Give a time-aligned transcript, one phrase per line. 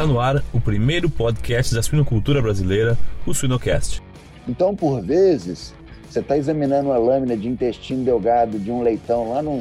[0.00, 2.96] Está no ar o primeiro podcast da suinocultura brasileira,
[3.26, 4.02] o Suinocast.
[4.48, 5.74] Então, por vezes,
[6.08, 9.58] você está examinando uma lâmina de intestino delgado de um leitão lá no,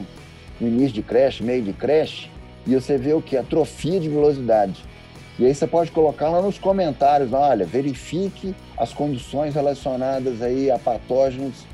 [0.58, 2.32] no início de creche, meio de creche,
[2.66, 3.36] e você vê o que?
[3.36, 4.82] Atrofia de velocidade.
[5.38, 10.80] E aí você pode colocar lá nos comentários, olha, verifique as condições relacionadas aí a
[10.80, 11.66] patógenos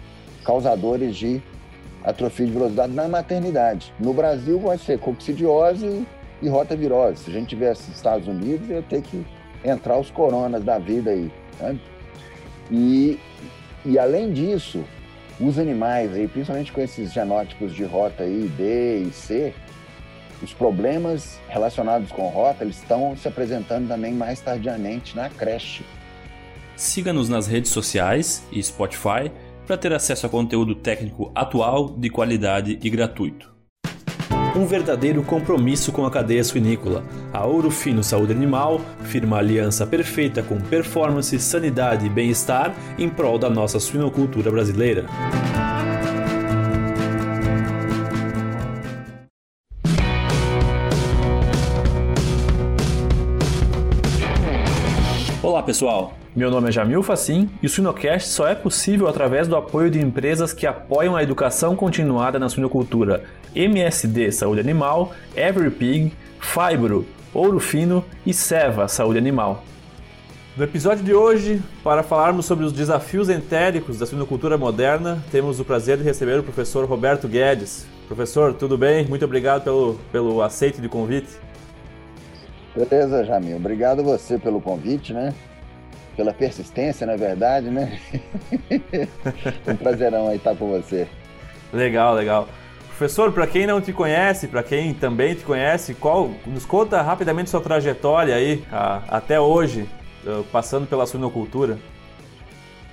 [0.44, 1.40] causadores de
[2.04, 3.94] atrofia de velocidade na maternidade.
[4.00, 6.04] No Brasil vai ser coccidiose
[6.46, 7.24] e rotavirose.
[7.24, 9.26] Se a gente tivesse Estados Unidos, ia ter que
[9.64, 11.32] entrar os coronas da vida aí.
[11.60, 11.80] Né?
[12.72, 13.20] E,
[13.84, 14.84] e além disso,
[15.40, 19.54] os animais aí, principalmente com esses genótipos de rota aí, D e C,
[20.42, 25.84] os problemas relacionados com rota, eles estão se apresentando também mais tardiamente na creche.
[26.76, 29.32] Siga-nos nas redes sociais e Spotify
[29.66, 33.55] para ter acesso a conteúdo técnico atual, de qualidade e gratuito.
[34.56, 37.04] Um verdadeiro compromisso com a cadeia suinícola.
[37.34, 43.38] A Ouro Fino Saúde Animal firma aliança perfeita com performance, sanidade e bem-estar em prol
[43.38, 45.08] da nossa suinocultura brasileira.
[55.44, 59.56] Olá pessoal, meu nome é Jamil Facim e o Suinocast só é possível através do
[59.56, 63.24] apoio de empresas que apoiam a educação continuada na suinocultura.
[63.56, 69.64] MSD Saúde Animal, EveryPig, Fibro, Ouro Fino e Seva Saúde Animal.
[70.58, 75.66] No episódio de hoje, para falarmos sobre os desafios entéricos da suinocultura moderna, temos o
[75.66, 77.86] prazer de receber o professor Roberto Guedes.
[78.08, 79.06] Professor, tudo bem?
[79.08, 81.30] Muito obrigado pelo, pelo aceite de convite.
[82.76, 83.58] Beleza, Jamil.
[83.58, 85.34] Obrigado você pelo convite, né?
[86.16, 88.00] pela persistência, na verdade, né?
[89.68, 91.08] um prazerão aí estar com você.
[91.74, 92.48] Legal, legal.
[92.98, 97.50] Professor, para quem não te conhece, para quem também te conhece, qual, nos conta rapidamente
[97.50, 99.90] sua trajetória aí, a, até hoje,
[100.26, 101.78] eh, passando pela suinocultura.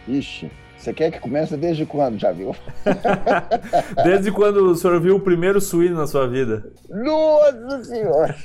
[0.09, 2.53] Ixi, você quer que comece desde quando, já viu?
[4.03, 6.73] desde quando o senhor viu o primeiro suíno na sua vida?
[6.91, 8.37] Nossa Senhora!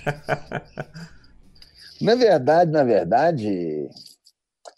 [2.00, 3.90] na verdade, na verdade,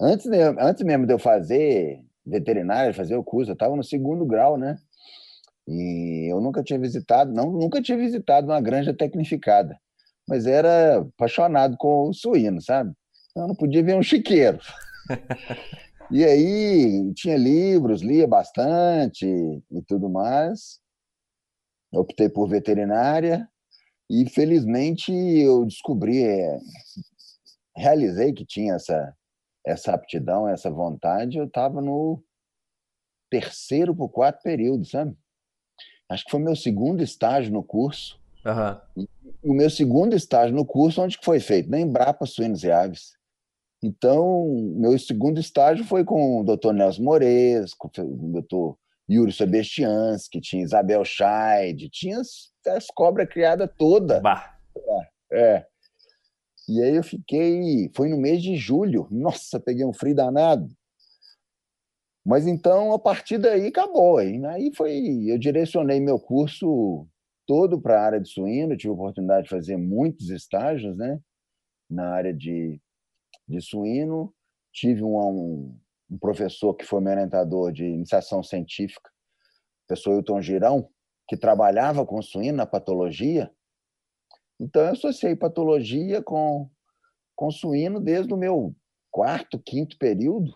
[0.01, 0.25] Antes,
[0.57, 4.77] antes mesmo de eu fazer veterinária, fazer o curso, eu estava no segundo grau, né?
[5.69, 9.79] E eu nunca tinha visitado, não, nunca tinha visitado uma granja tecnificada,
[10.27, 12.91] mas era apaixonado com o suíno, sabe?
[13.29, 14.59] Então, eu não podia ver um chiqueiro.
[16.09, 20.79] e aí tinha livros, lia bastante e tudo mais.
[21.93, 23.47] Optei por veterinária
[24.09, 26.59] e felizmente eu descobri, é,
[27.75, 29.15] realizei que tinha essa
[29.65, 32.23] essa aptidão, essa vontade, eu estava no
[33.29, 35.15] terceiro para o quarto período, sabe?
[36.09, 38.19] Acho que foi meu segundo estágio no curso.
[38.45, 39.07] Uhum.
[39.43, 41.69] O meu segundo estágio no curso, onde que foi feito?
[41.69, 43.17] Na Embrapa Suínos e Aves.
[43.81, 48.77] Então, meu segundo estágio foi com o doutor Nelson Mores, com o doutor
[49.09, 54.19] Yuri Sobestiansky, tinha Isabel Scheid, tinha as, as cobras criadas toda.
[54.19, 54.57] Bah.
[55.31, 55.65] É.
[56.67, 60.67] E aí eu fiquei, foi no mês de julho, nossa, peguei um frio danado.
[62.29, 64.19] Mas então, a partir daí, acabou.
[64.19, 67.07] Aí foi, eu direcionei meu curso
[67.47, 71.19] todo para a área de suíno, tive a oportunidade de fazer muitos estágios né,
[71.89, 72.79] na área de,
[73.47, 74.31] de suíno.
[74.71, 75.79] Tive um, um,
[76.11, 80.87] um professor que foi meu orientador de iniciação científica, o professor Hilton Girão,
[81.27, 83.51] que trabalhava com suíno na patologia,
[84.61, 86.69] então, eu associei patologia com,
[87.33, 88.75] com suíno desde o meu
[89.09, 90.53] quarto, quinto período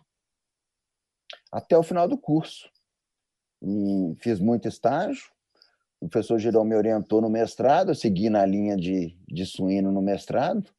[1.51, 2.69] até o final do curso.
[3.61, 5.31] E fiz muito estágio.
[5.99, 10.01] O professor Girão me orientou no mestrado, eu segui na linha de, de suíno no
[10.01, 10.69] mestrado.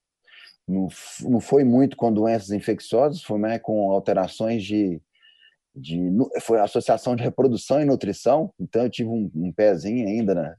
[0.66, 0.88] Não,
[1.22, 5.00] não foi muito com doenças infecciosas, foi mais com alterações de,
[5.74, 6.10] de
[6.40, 10.56] foi associação de reprodução e nutrição, então eu tive um, um pezinho ainda na,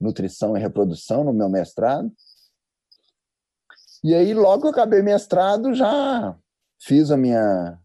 [0.00, 2.10] nutrição e reprodução no meu mestrado.
[4.02, 6.34] E aí, logo que eu acabei mestrado, já
[6.80, 7.78] fiz a minha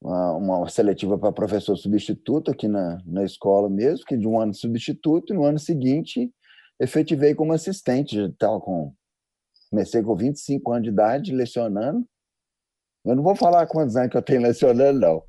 [0.00, 4.54] uma, uma seletiva para professor substituto aqui na, na escola mesmo, que de um ano
[4.54, 6.32] substituto, e no ano seguinte
[6.80, 8.94] efetivei como assistente, estava com
[9.70, 12.04] comecei com 25 anos de idade lecionando.
[13.04, 15.22] Eu não vou falar quantos anos que eu tenho lecionando, não.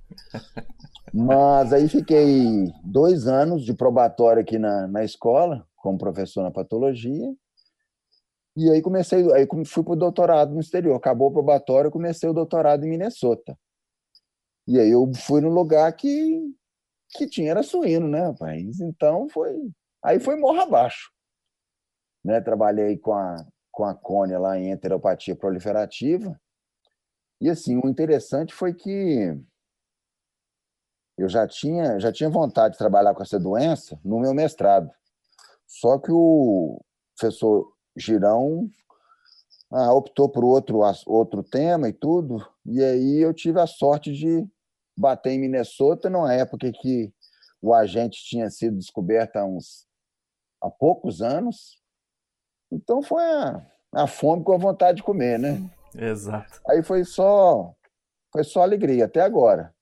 [1.13, 7.31] Mas aí fiquei dois anos de probatório aqui na, na escola, como professor na patologia.
[8.55, 10.95] E aí comecei, aí fui para o doutorado no exterior.
[10.95, 13.57] Acabou o probatório, comecei o doutorado em Minnesota.
[14.71, 16.55] E aí eu fui no lugar que
[17.09, 18.79] que tinha era suíno, né, rapaz?
[18.79, 19.69] Então foi,
[20.01, 21.11] aí foi morra abaixo.
[22.23, 22.39] Né?
[22.39, 23.35] Trabalhei com a
[23.69, 26.39] com a cônia lá em enteropatia proliferativa.
[27.41, 29.37] E assim, o interessante foi que
[31.17, 34.89] eu já tinha, já tinha vontade de trabalhar com essa doença no meu mestrado.
[35.67, 36.81] Só que o
[37.17, 38.69] professor Girão
[39.69, 44.47] ah, optou por outro, outro tema e tudo, e aí eu tive a sorte de
[45.01, 47.11] bater em Minnesota numa época que
[47.61, 49.87] o agente tinha sido descoberto há uns
[50.61, 51.81] há poucos anos.
[52.71, 55.69] Então foi a, a fome com a vontade de comer, né?
[55.95, 56.61] Exato.
[56.67, 57.75] Aí foi só
[58.31, 59.73] foi só alegria até agora.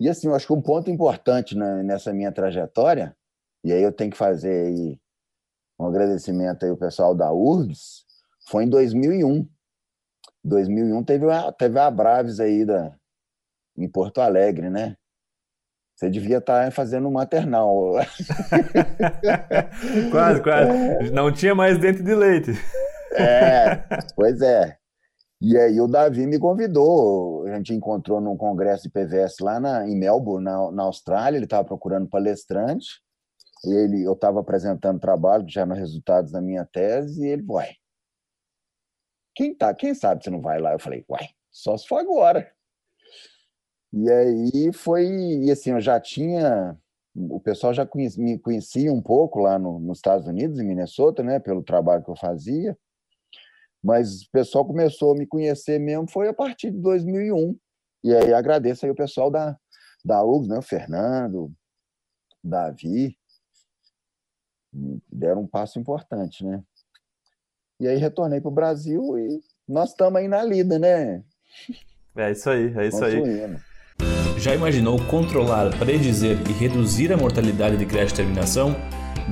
[0.00, 3.16] E assim, eu acho que um ponto importante nessa minha trajetória,
[3.62, 5.00] e aí eu tenho que fazer aí
[5.78, 8.04] um agradecimento aí ao pessoal da URGS,
[8.48, 9.48] foi em 2001.
[10.42, 12.92] 2001 teve a, teve a Braves aí da,
[13.76, 14.96] em Porto Alegre, né?
[15.96, 17.94] Você devia estar fazendo um maternal.
[20.10, 21.10] quase, quase.
[21.12, 22.50] Não tinha mais dente de leite.
[23.12, 23.76] É,
[24.16, 24.76] pois é.
[25.40, 29.88] E aí o Davi me convidou, a gente encontrou num congresso de PVS lá na,
[29.88, 33.00] em Melbourne, na, na Austrália, ele estava procurando palestrante,
[33.64, 37.70] e ele, eu estava apresentando trabalho, já nos resultados da minha tese, e ele, uai,
[39.34, 40.74] quem, tá, quem sabe você não vai lá?
[40.74, 42.48] Eu falei, uai, só se for agora.
[43.92, 46.76] E aí foi, e assim, eu já tinha,
[47.14, 51.22] o pessoal já conhecia, me conhecia um pouco lá no, nos Estados Unidos, em Minnesota,
[51.22, 52.76] né, pelo trabalho que eu fazia,
[53.82, 57.56] mas o pessoal começou a me conhecer mesmo foi a partir de 2001.
[58.04, 59.56] E aí agradeço aí o pessoal da,
[60.04, 60.58] da UGS, né?
[60.58, 61.52] O Fernando,
[62.42, 63.16] Davi,
[65.10, 66.62] deram um passo importante, né?
[67.80, 71.24] E aí retornei para o Brasil e nós estamos aí na lida, né?
[72.16, 73.20] É isso aí, é isso aí.
[74.42, 78.74] Já imaginou controlar, predizer e reduzir a mortalidade de crash terminação?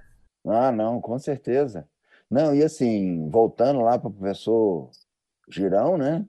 [0.46, 1.88] Ah, não, com certeza.
[2.30, 4.90] Não, e assim, voltando lá para o professor
[5.50, 6.26] Girão, né?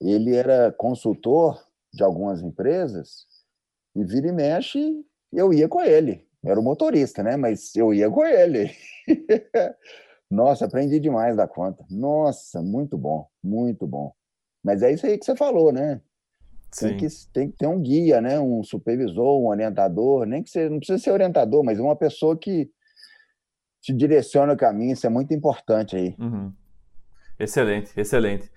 [0.00, 1.60] Ele era consultor
[1.92, 3.26] de algumas empresas
[3.94, 6.26] e vira e mexe, eu ia com ele.
[6.44, 7.36] Era o motorista, né?
[7.36, 8.70] Mas eu ia com ele.
[10.32, 11.84] Nossa, aprendi demais da conta.
[11.90, 14.14] Nossa, muito bom, muito bom.
[14.64, 16.00] Mas é isso aí que você falou, né?
[16.78, 18.40] Tem que, tem que ter um guia, né?
[18.40, 22.70] um supervisor, um orientador, nem que seja, não precisa ser orientador, mas uma pessoa que
[23.82, 26.16] te direciona o caminho, isso é muito importante aí.
[26.18, 26.50] Uhum.
[27.38, 28.50] Excelente, excelente.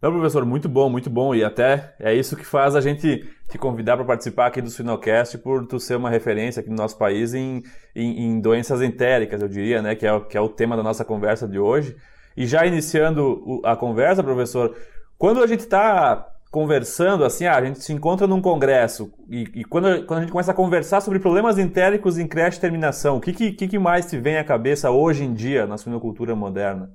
[0.00, 1.34] Não, professor, muito bom, muito bom.
[1.34, 5.36] E até é isso que faz a gente te convidar para participar aqui do Sinocast,
[5.38, 7.62] por tu ser uma referência aqui no nosso país em,
[7.94, 9.94] em, em, doenças entéricas, eu diria, né?
[9.94, 11.96] Que é, que é o tema da nossa conversa de hoje.
[12.36, 14.74] E já iniciando a conversa, professor,
[15.18, 19.64] quando a gente está conversando, assim, ah, a gente se encontra num congresso e, e,
[19.64, 23.20] quando, quando a gente começa a conversar sobre problemas entéricos em creche e terminação, o
[23.20, 26.90] que, que, que mais te vem à cabeça hoje em dia na suinocultura moderna?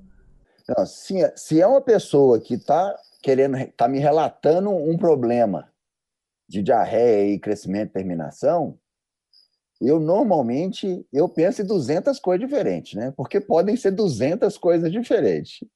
[0.68, 2.94] Não, se, se é uma pessoa que está
[3.26, 5.68] querendo, está me relatando um problema
[6.48, 8.78] de diarreia e crescimento e terminação,
[9.80, 13.12] eu normalmente eu penso em 200 coisas diferentes, né?
[13.16, 15.68] Porque podem ser 200 coisas diferentes.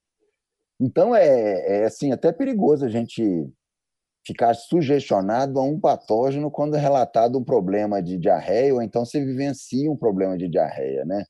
[0.80, 3.52] Então é, é assim até perigoso a gente
[4.24, 9.24] ficar sugestionado a um patógeno quando é relatado um problema de diarreia, ou então você
[9.24, 11.24] vivencia um problema de diarreia, né?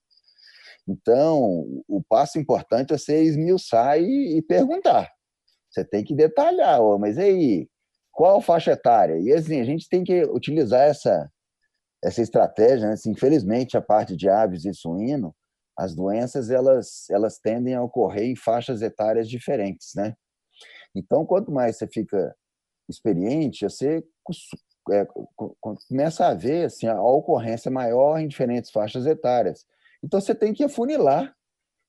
[0.86, 5.10] Então, o passo importante é você esmiuçar e, e perguntar.
[5.70, 7.68] Você tem que detalhar, oh, mas aí,
[8.12, 9.18] qual faixa etária?
[9.18, 11.30] E assim, a gente tem que utilizar essa,
[12.02, 12.94] essa estratégia, né?
[12.94, 15.34] assim, infelizmente, a parte de aves e suíno,
[15.78, 20.14] as doenças elas, elas tendem a ocorrer em faixas etárias diferentes, né?
[20.94, 22.34] Então, quanto mais você fica
[22.88, 24.02] experiente, você
[24.90, 25.06] é,
[25.88, 29.64] começa a ver assim, a ocorrência maior em diferentes faixas etárias.
[30.02, 31.34] Então, você tem que afunilar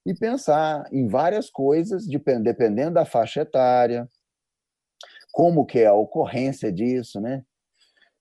[0.06, 4.10] e pensar em várias coisas, dependendo da faixa etária,
[5.32, 7.44] como que é a ocorrência disso, né?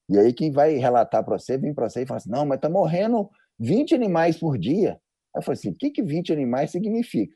[0.08, 2.56] E aí quem vai relatar para você, vem para você e fala assim, não, mas
[2.58, 5.00] está morrendo 20 animais por dia.
[5.34, 7.34] Aí eu falo assim, o que, que 20 animais significa?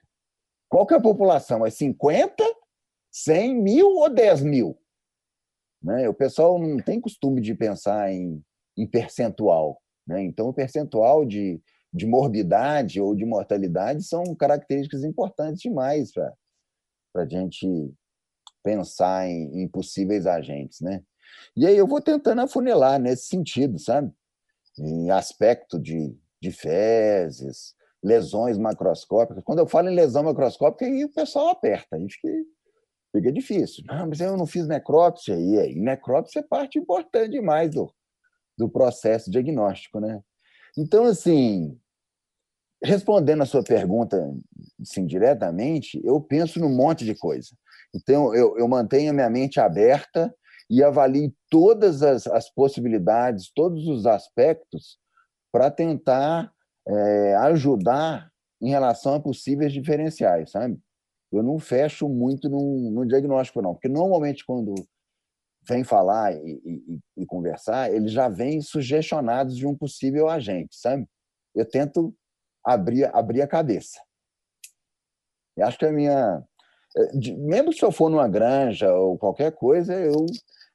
[0.68, 1.64] Qual que é a população?
[1.64, 2.42] É 50,
[3.12, 4.76] 100 mil ou 10 mil?
[5.80, 6.08] Né?
[6.08, 8.42] O pessoal não tem costume de pensar em,
[8.76, 9.80] em percentual.
[10.06, 10.22] Né?
[10.22, 11.62] Então, o percentual de,
[11.94, 16.34] de morbidade ou de mortalidade são características importantes demais para
[17.14, 17.94] a gente
[18.64, 21.04] pensar em, em, possíveis agentes, né?
[21.56, 24.12] E aí eu vou tentando afunilar nesse sentido, sabe?
[24.76, 29.44] Em aspecto de, de fezes, lesões macroscópicas.
[29.44, 32.28] Quando eu falo em lesão macroscópica, aí o pessoal aperta, aí fica,
[33.12, 33.84] fica difícil.
[33.86, 35.38] Não, mas eu não fiz necrópsia.
[35.38, 37.92] E aí, necrópsia é parte importante demais do,
[38.58, 40.20] do processo diagnóstico, né?
[40.76, 41.78] Então, assim,
[42.84, 44.32] respondendo a sua pergunta
[44.80, 47.48] assim, diretamente, eu penso num monte de coisa.
[47.94, 50.34] Então, eu, eu mantenho a minha mente aberta
[50.68, 54.98] e avalio todas as, as possibilidades, todos os aspectos,
[55.52, 56.52] para tentar
[56.86, 60.78] é, ajudar em relação a possíveis diferenciais, sabe?
[61.32, 64.74] Eu não fecho muito no, no diagnóstico, não, porque normalmente quando
[65.66, 71.06] vem falar e, e, e, conversar, eles já vêm sugestionados de um possível agente, sabe?
[71.54, 72.14] Eu tento
[72.64, 74.00] abrir, abrir a cabeça.
[75.56, 76.42] Eu acho que a minha.
[77.38, 80.26] Mesmo se eu for numa granja ou qualquer coisa, eu,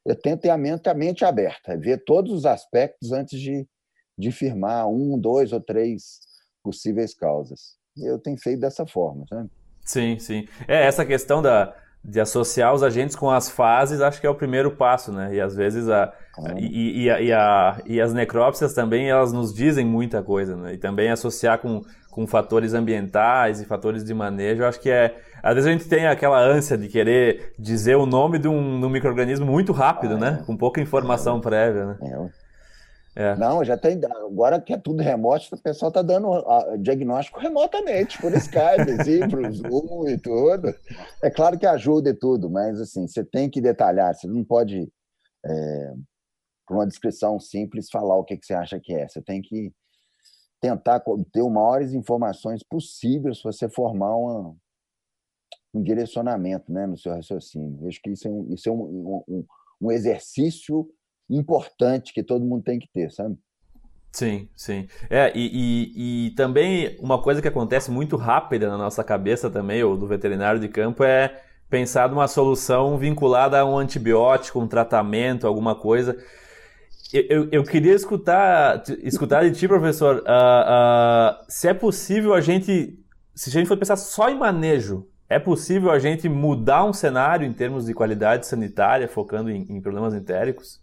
[0.05, 3.65] eu tento ter a mente, a mente aberta, ver todos os aspectos antes de,
[4.17, 6.19] de firmar um, dois ou três
[6.62, 7.77] possíveis causas.
[7.98, 9.50] Eu tenho feito dessa forma, sabe?
[9.86, 10.48] Sim, sim.
[10.67, 14.36] É, essa questão da, de associar os agentes com as fases, acho que é o
[14.36, 15.36] primeiro passo, né?
[15.36, 16.12] E às vezes a,
[16.58, 20.74] e, e, a, e, a, e as necrópsias também elas nos dizem muita coisa, né?
[20.74, 25.18] E também associar com, com fatores ambientais e fatores de manejo, acho que é.
[25.44, 28.89] Às vezes a gente tem aquela ânsia de querer dizer o nome de um, um
[28.89, 30.39] microorganismo muito rápido, ah, né?
[30.41, 30.46] É.
[30.46, 31.41] Com pouca informação é.
[31.41, 31.98] prévia, né?
[32.01, 32.49] É.
[33.16, 33.36] É.
[33.36, 34.00] Não, já tem.
[34.06, 36.30] Agora que é tudo remoto, o pessoal está dando
[36.78, 38.98] diagnóstico remotamente, por Skype,
[39.30, 40.74] por Zoom e tudo.
[41.22, 44.92] É claro que ajuda e tudo, mas assim, você tem que detalhar, você não pode,
[45.46, 45.94] é,
[46.68, 49.08] por uma descrição simples, falar o que, que você acha que é.
[49.08, 49.74] Você tem que
[50.62, 51.01] tentar
[51.32, 54.56] ter o maiores informações possíveis para você formar uma,
[55.74, 57.80] um direcionamento né, no seu raciocínio.
[57.82, 59.46] Eu acho que isso é um, isso é um, um,
[59.82, 60.88] um exercício
[61.29, 63.38] importante que todo mundo tem que ter, sabe?
[64.12, 64.88] Sim, sim.
[65.09, 69.83] É, e, e, e, também uma coisa que acontece muito rápida na nossa cabeça também,
[69.83, 75.45] ou do veterinário de campo, é pensar numa solução vinculada a um antibiótico, um tratamento,
[75.45, 76.17] alguma coisa.
[77.13, 82.41] Eu, eu, eu queria escutar, escutar de ti, professor, uh, uh, se é possível a
[82.41, 83.00] gente,
[83.36, 87.45] se a gente for pensar só em manejo, é possível a gente mudar um cenário
[87.45, 90.81] em termos de qualidade sanitária, focando em, em problemas entéricos?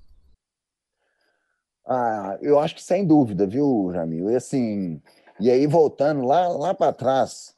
[1.87, 4.31] Ah, eu acho que sem dúvida, viu, Jamil?
[4.31, 5.01] E assim,
[5.39, 7.55] e aí voltando lá, lá para trás,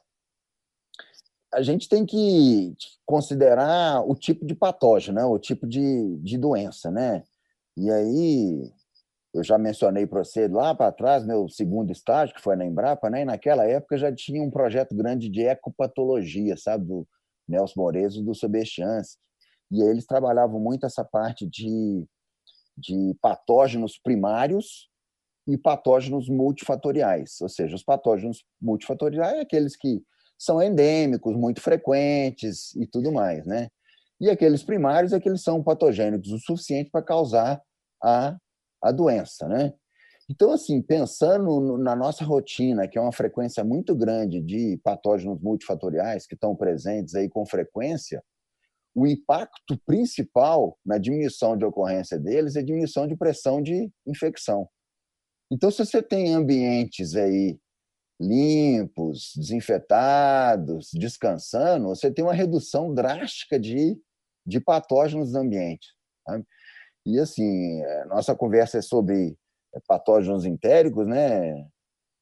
[1.51, 5.25] a gente tem que considerar o tipo de patógeno, né?
[5.25, 7.23] o tipo de, de doença, né?
[7.75, 8.71] E aí,
[9.33, 13.09] eu já mencionei para você lá para trás, meu segundo estágio, que foi na Embrapa,
[13.09, 13.21] né?
[13.21, 16.85] E naquela época já tinha um projeto grande de ecopatologia, sabe?
[16.85, 17.07] Do
[17.47, 19.17] Nelson Morezo, do Sobechance.
[19.71, 22.05] E aí eles trabalhavam muito essa parte de
[22.79, 24.89] de patógenos primários
[25.47, 30.03] e patógenos multifatoriais, ou seja, os patógenos multifatoriais é aqueles que
[30.37, 33.69] são endêmicos, muito frequentes e tudo mais, né?
[34.21, 37.61] E aqueles primários é que eles são patogênicos o suficiente para causar
[38.03, 38.37] a,
[38.81, 39.73] a doença, né?
[40.29, 46.27] Então, assim, pensando na nossa rotina, que é uma frequência muito grande de patógenos multifatoriais
[46.27, 48.23] que estão presentes aí com frequência,
[48.99, 54.67] o impacto principal na diminuição de ocorrência deles é diminuição de pressão de infecção.
[55.51, 57.57] Então, se você tem ambientes aí
[58.19, 63.97] limpos, desinfetados, descansando, você tem uma redução drástica de,
[64.45, 65.87] de patógenos no ambiente.
[66.27, 66.45] Sabe?
[67.05, 69.37] E assim, nossa conversa é sobre
[69.87, 71.65] patógenos entéricos, né?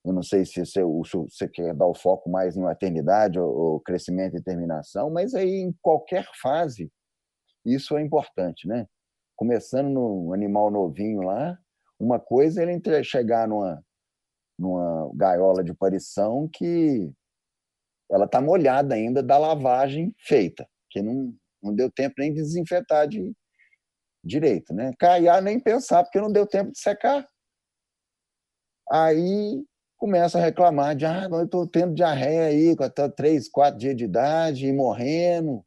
[0.08, 4.38] Eu não sei se você, você quer dar o foco mais em maternidade ou, crescimento
[4.38, 6.90] e terminação, mas aí em qualquer fase
[7.66, 8.88] isso é importante, né?
[9.36, 11.60] Começando no animal novinho lá,
[12.00, 13.84] uma coisa é ele chegar numa,
[14.58, 17.12] numa gaiola de parição que
[18.10, 23.10] ela está molhada ainda da lavagem feita, que não, não deu tempo nem de desinfetar
[23.10, 23.34] de
[24.24, 24.94] direito, né?
[24.98, 27.28] Caiar nem pensar, porque não deu tempo de secar.
[28.90, 29.66] Aí
[29.98, 33.96] começa a reclamar de ah, eu estou tendo diarreia aí, com até três, quatro dias
[33.96, 35.66] de idade e morrendo.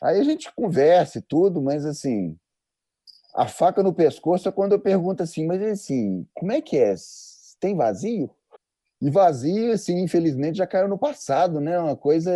[0.00, 2.38] Aí a gente conversa e tudo, mas assim,
[3.34, 6.94] a faca no pescoço é quando eu pergunto assim, mas assim, como é que é?
[7.58, 8.30] Tem vazio?
[9.00, 11.78] E vazio, assim, infelizmente já caiu no passado, né?
[11.78, 12.32] Uma coisa.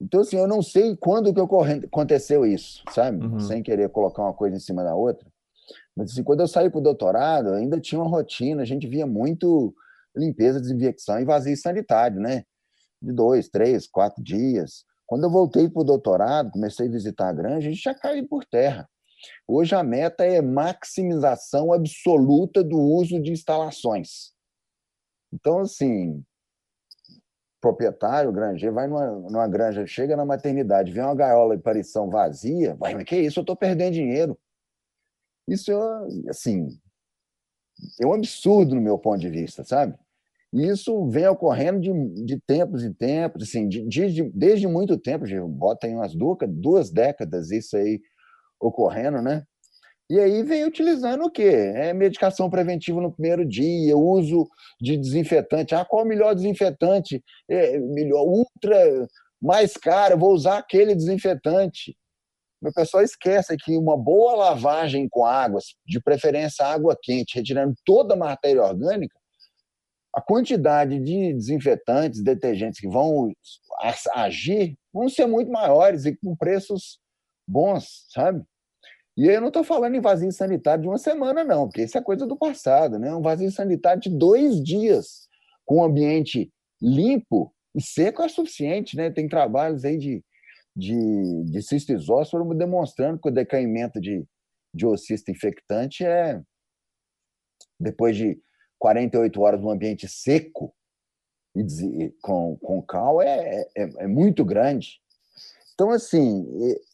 [0.00, 3.24] Então, assim, eu não sei quando que aconteceu isso, sabe?
[3.24, 3.40] Uhum.
[3.40, 5.26] Sem querer colocar uma coisa em cima da outra.
[5.96, 9.06] Mas assim, quando eu saí para o doutorado, ainda tinha uma rotina, a gente via
[9.06, 9.74] muito
[10.14, 12.44] limpeza, desinfecção e vazio sanitário, né?
[13.00, 14.84] De dois, três, quatro dias.
[15.06, 18.26] Quando eu voltei para o doutorado, comecei a visitar a granja, a gente já caiu
[18.28, 18.88] por terra.
[19.46, 24.32] Hoje a meta é maximização absoluta do uso de instalações.
[25.32, 26.22] Então, assim,
[27.60, 32.74] proprietário, granjeiro, vai numa, numa granja, chega na maternidade, vê uma gaiola de parição vazia,
[32.74, 33.38] vai, mas que isso?
[33.38, 34.38] Eu estou perdendo dinheiro.
[35.48, 36.68] Isso é, assim,
[38.00, 39.94] é um absurdo no meu ponto de vista, sabe?
[40.52, 45.24] E isso vem ocorrendo de, de tempos em tempos, assim, de, de, desde muito tempo,
[45.48, 48.00] bota aí umas duas, duas décadas isso aí
[48.60, 49.44] ocorrendo, né?
[50.08, 51.72] E aí vem utilizando o quê?
[51.74, 54.48] É medicação preventiva no primeiro dia, uso
[54.80, 55.74] de desinfetante.
[55.74, 57.22] Ah, qual o melhor desinfetante?
[57.48, 59.08] É, melhor, ultra,
[59.42, 61.96] mais caro, vou usar aquele desinfetante.
[62.62, 68.14] O pessoal esquece que uma boa lavagem com águas, de preferência água quente, retirando toda
[68.14, 69.16] a matéria orgânica,
[70.14, 73.30] a quantidade de desinfetantes, detergentes que vão
[74.14, 76.98] agir vão ser muito maiores e com preços
[77.46, 78.42] bons, sabe?
[79.16, 82.02] E eu não estou falando em vazio sanitário de uma semana, não, porque isso é
[82.02, 83.14] coisa do passado, né?
[83.14, 85.28] Um vazio sanitário de dois dias,
[85.64, 89.10] com um ambiente limpo e seco é suficiente, né?
[89.10, 90.24] Tem trabalhos aí de,
[90.76, 94.26] de, de cisto isósforo demonstrando que o decaimento de,
[94.74, 96.40] de ossista infectante é
[97.80, 98.38] depois de
[98.78, 100.74] 48 horas num ambiente seco
[101.56, 105.00] e com, com cal é, é, é muito grande.
[105.74, 106.46] Então, assim,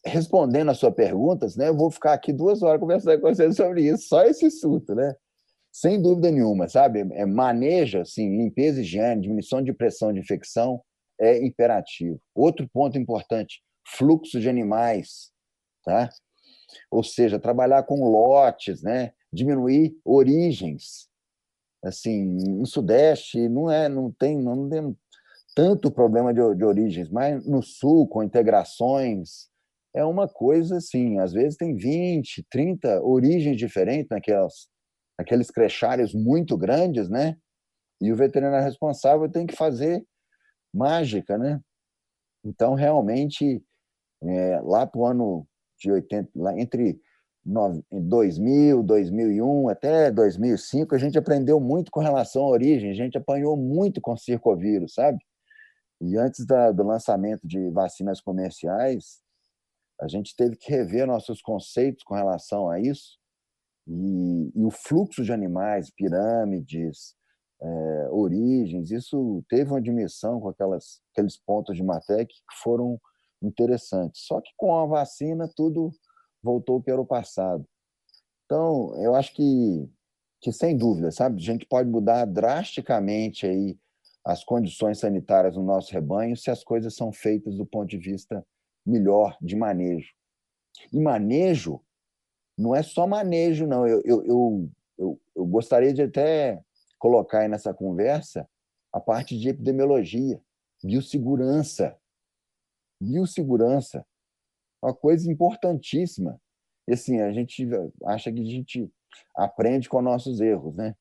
[0.05, 3.83] respondendo a sua perguntas, né, eu vou ficar aqui duas horas conversando com você sobre
[3.89, 5.15] isso, só esse surto, né?
[5.71, 6.99] Sem dúvida nenhuma, sabe?
[7.13, 10.81] É, maneja, assim, limpeza higiene, diminuição de pressão de infecção
[11.19, 12.19] é imperativo.
[12.35, 15.31] Outro ponto importante, fluxo de animais,
[15.83, 16.09] tá?
[16.89, 19.13] Ou seja, trabalhar com lotes, né?
[19.31, 21.09] Diminuir origens.
[21.83, 24.95] Assim, no Sudeste não é, não tem, não tem
[25.55, 29.49] tanto problema de, de origens, mas no sul, com integrações,
[29.93, 34.67] é uma coisa assim, às vezes tem 20, 30 origens diferentes naquelas,
[35.19, 37.37] naqueles crechários muito grandes, né?
[38.01, 40.03] E o veterinário responsável tem que fazer
[40.73, 41.61] mágica, né?
[42.43, 43.63] Então, realmente,
[44.23, 46.99] é, lá para o ano de 80, lá entre
[47.91, 53.57] 2000, 2001 até 2005, a gente aprendeu muito com relação à origem, a gente apanhou
[53.57, 55.19] muito com circovírus, sabe?
[55.99, 59.21] E antes da, do lançamento de vacinas comerciais,
[59.99, 63.17] a gente teve que rever nossos conceitos com relação a isso.
[63.87, 67.15] E, e o fluxo de animais, pirâmides,
[67.61, 72.99] é, origens, isso teve uma dimensão com aquelas, aqueles pontos de Matec que foram
[73.43, 74.21] interessantes.
[74.25, 75.91] Só que com a vacina tudo
[76.41, 77.65] voltou para o passado.
[78.45, 79.89] Então, eu acho que,
[80.41, 83.77] que sem dúvida, sabe, a gente pode mudar drasticamente aí
[84.25, 88.45] as condições sanitárias no nosso rebanho se as coisas são feitas do ponto de vista
[88.85, 90.13] melhor de manejo.
[90.91, 91.81] E manejo
[92.57, 93.87] não é só manejo, não.
[93.87, 96.61] Eu, eu, eu, eu, eu gostaria de até
[96.99, 98.47] colocar aí nessa conversa
[98.91, 100.39] a parte de epidemiologia,
[100.83, 101.97] biossegurança.
[103.03, 104.05] Biossegurança,
[104.83, 106.39] uma coisa importantíssima.
[106.87, 107.67] E assim, a gente
[108.05, 108.91] acha que a gente
[109.35, 110.95] aprende com nossos erros, né?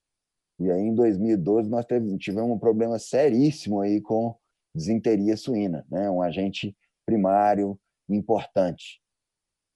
[0.61, 1.85] E aí, em 2012, nós
[2.19, 4.37] tivemos um problema seríssimo aí com
[4.75, 6.09] desinteria suína, né?
[6.09, 9.01] um agente primário importante.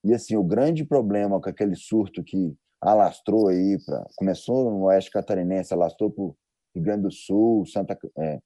[0.05, 5.11] E assim, o grande problema com aquele surto que alastrou aí, pra, começou no oeste
[5.11, 6.37] catarinense, alastrou para o
[6.75, 8.39] Rio Grande do Sul, Santa, é,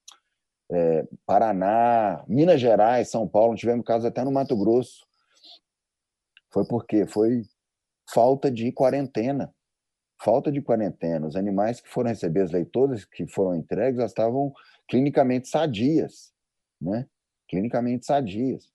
[0.70, 5.06] é, Paraná, Minas Gerais, São Paulo, tivemos casos até no Mato Grosso.
[6.52, 7.42] Foi porque foi
[8.12, 9.52] falta de quarentena
[10.22, 11.26] falta de quarentena.
[11.26, 14.52] Os animais que foram receber as leitoras que foram entregues, elas estavam
[14.86, 16.32] clinicamente sadias,
[16.80, 17.06] né?
[17.48, 18.70] Clinicamente sadias.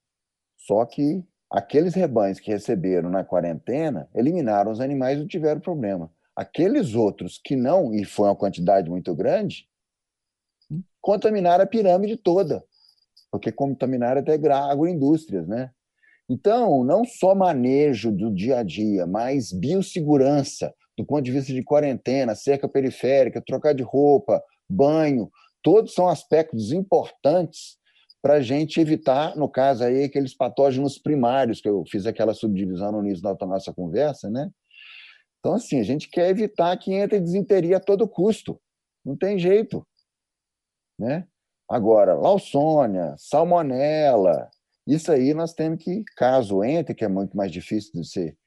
[0.57, 6.11] Só que aqueles rebanhos que receberam na quarentena eliminaram os animais e não tiveram problema.
[6.35, 9.69] Aqueles outros que não, e foi uma quantidade muito grande,
[11.01, 12.63] contaminaram a pirâmide toda,
[13.31, 15.71] porque contaminaram até agroindústrias, né?
[16.27, 21.63] Então, não só manejo do dia a dia, mas biossegurança, do ponto de vista de
[21.63, 25.29] quarentena, cerca periférica, trocar de roupa, banho,
[25.61, 27.77] todos são aspectos importantes
[28.21, 32.91] para a gente evitar, no caso aí, aqueles patógenos primários, que eu fiz aquela subdivisão
[32.91, 34.49] no início da nossa conversa, né?
[35.39, 38.59] Então, assim, a gente quer evitar que entre desinteria a todo custo.
[39.05, 39.85] Não tem jeito.
[40.97, 41.27] Né?
[41.69, 44.49] Agora, lausônia, salmonela,
[44.87, 48.37] isso aí nós temos que, caso entre, que é muito mais difícil de ser,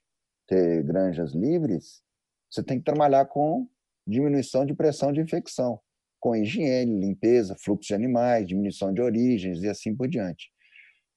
[0.47, 2.01] ter granjas livres,
[2.49, 3.69] você tem que trabalhar com
[4.07, 5.81] diminuição de pressão de infecção,
[6.21, 10.51] com higiene, limpeza, fluxo de animais, diminuição de origens e assim por diante.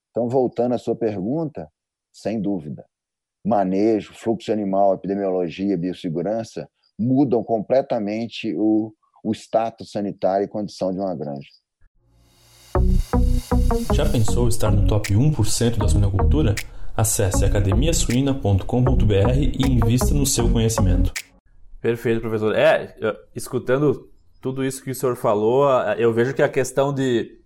[0.10, 1.72] Então, voltando à sua pergunta,
[2.12, 2.86] sem dúvida,
[3.46, 11.16] manejo, fluxo animal, epidemiologia, biossegurança mudam completamente o, o status sanitário e condição de uma
[11.16, 11.48] granja.
[13.94, 16.56] Já pensou estar no top 1% da suinocultura?
[16.96, 21.14] Acesse academiasuina.com.br e invista no seu conhecimento.
[21.80, 22.56] Perfeito, professor.
[22.56, 22.96] É,
[23.36, 24.10] escutando
[24.42, 27.40] tudo isso que o senhor falou, eu vejo que a questão de,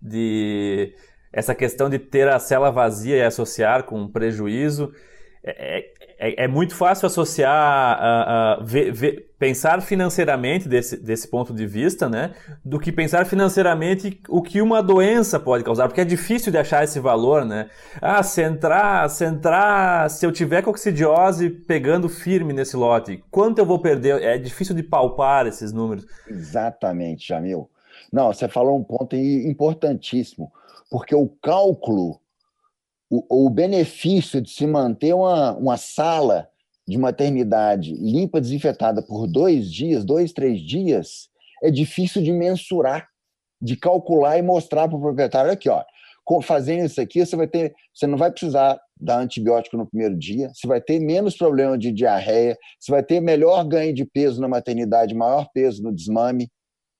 [0.00, 0.94] de
[1.32, 4.92] essa questão de ter a cela vazia e associar com prejuízo
[5.42, 11.54] é, é, é, muito fácil associar, uh, uh, ver, ver, pensar financeiramente desse, desse ponto
[11.54, 12.34] de vista, né?
[12.62, 16.84] Do que pensar financeiramente o que uma doença pode causar, porque é difícil de achar
[16.84, 17.70] esse valor, né?
[18.02, 23.64] Ah, se entrar, se entrar, se eu tiver coxidiose pegando firme nesse lote, quanto eu
[23.64, 24.22] vou perder?
[24.22, 26.06] É difícil de palpar esses números.
[26.28, 27.70] Exatamente, Jamil.
[28.12, 30.52] Não, você falou um ponto importantíssimo,
[30.90, 32.20] porque o cálculo
[33.10, 36.48] o, o benefício de se manter uma, uma sala
[36.86, 41.28] de maternidade limpa, desinfetada por dois dias, dois, três dias,
[41.62, 43.08] é difícil de mensurar,
[43.60, 45.84] de calcular e mostrar para o proprietário aqui, ó,
[46.40, 50.52] fazendo isso aqui, você vai ter, você não vai precisar dar antibiótico no primeiro dia,
[50.54, 54.46] você vai ter menos problema de diarreia, você vai ter melhor ganho de peso na
[54.46, 56.48] maternidade, maior peso no desmame,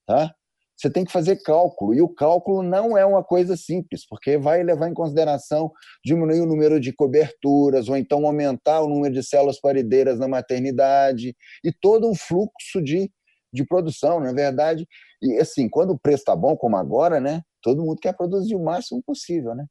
[0.05, 0.33] tá?
[0.81, 4.63] Você tem que fazer cálculo, e o cálculo não é uma coisa simples, porque vai
[4.63, 5.71] levar em consideração
[6.03, 11.35] diminuir o número de coberturas, ou então aumentar o número de células parideiras na maternidade,
[11.63, 13.11] e todo um fluxo de,
[13.53, 14.87] de produção, na é verdade.
[15.21, 18.63] E assim, quando o preço está bom, como agora, né, todo mundo quer produzir o
[18.63, 19.65] máximo possível, né?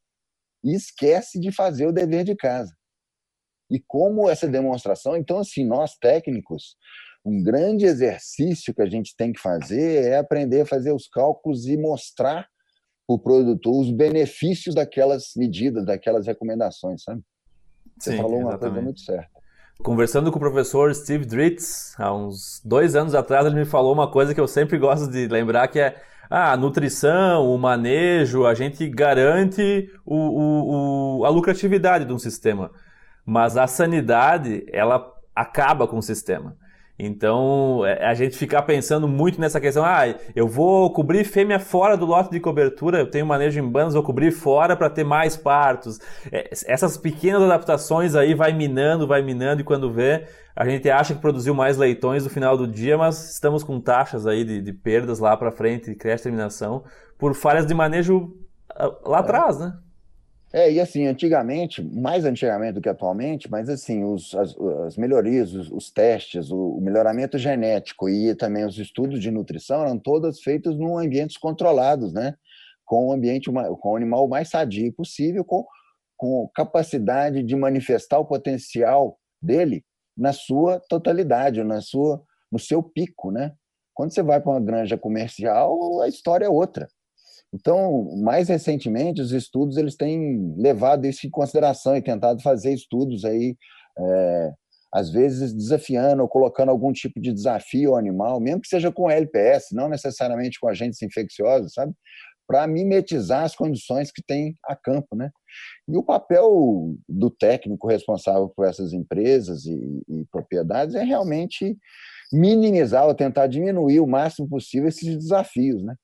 [0.62, 2.72] E esquece de fazer o dever de casa.
[3.68, 6.76] E como essa demonstração, então, assim, nós técnicos,
[7.24, 11.66] um grande exercício que a gente tem que fazer é aprender a fazer os cálculos
[11.66, 12.46] e mostrar
[13.06, 17.22] para o produtor os benefícios daquelas medidas, daquelas recomendações, sabe?
[17.98, 18.72] Você Sim, falou uma exatamente.
[18.72, 19.40] coisa muito certa.
[19.82, 24.10] Conversando com o professor Steve Dritz, há uns dois anos atrás, ele me falou uma
[24.10, 25.96] coisa que eu sempre gosto de lembrar, que é
[26.28, 32.18] ah, a nutrição, o manejo, a gente garante o, o, o, a lucratividade de um
[32.18, 32.70] sistema.
[33.24, 36.56] Mas a sanidade, ela acaba com o sistema.
[37.02, 40.02] Então, é, a gente ficar pensando muito nessa questão, ah,
[40.36, 44.02] eu vou cobrir fêmea fora do lote de cobertura, eu tenho manejo em bandas, vou
[44.02, 45.98] cobrir fora para ter mais partos.
[46.30, 51.14] É, essas pequenas adaptações aí vai minando, vai minando, e quando vê, a gente acha
[51.14, 54.72] que produziu mais leitões no final do dia, mas estamos com taxas aí de, de
[54.74, 56.84] perdas lá para frente, de creche terminação,
[57.18, 58.36] por falhas de manejo
[58.76, 59.20] ah, lá é.
[59.20, 59.72] atrás, né?
[60.52, 65.54] É, e assim, antigamente, mais antigamente do que atualmente, mas assim, os, as, as melhorias,
[65.54, 70.42] os, os testes, o, o, melhoramento genético e também os estudos de nutrição eram todos
[70.42, 72.34] feitos em ambientes controlados, né?
[72.84, 75.64] Com o ambiente, com o animal mais sadio possível, com,
[76.16, 79.84] com capacidade de manifestar o potencial dele
[80.16, 83.52] na sua totalidade, na sua, no seu pico, né?
[83.94, 86.88] Quando você vai para uma granja comercial, a história é outra.
[87.52, 93.24] Então, mais recentemente, os estudos eles têm levado isso em consideração e tentado fazer estudos
[93.24, 93.56] aí,
[93.98, 94.52] é,
[94.92, 99.10] às vezes desafiando ou colocando algum tipo de desafio ao animal, mesmo que seja com
[99.10, 101.92] LPS, não necessariamente com agentes infecciosos, sabe?
[102.46, 105.30] Para mimetizar as condições que tem a campo, né?
[105.88, 111.76] E o papel do técnico responsável por essas empresas e, e propriedades é realmente
[112.32, 115.94] minimizar ou tentar diminuir o máximo possível esses desafios, né?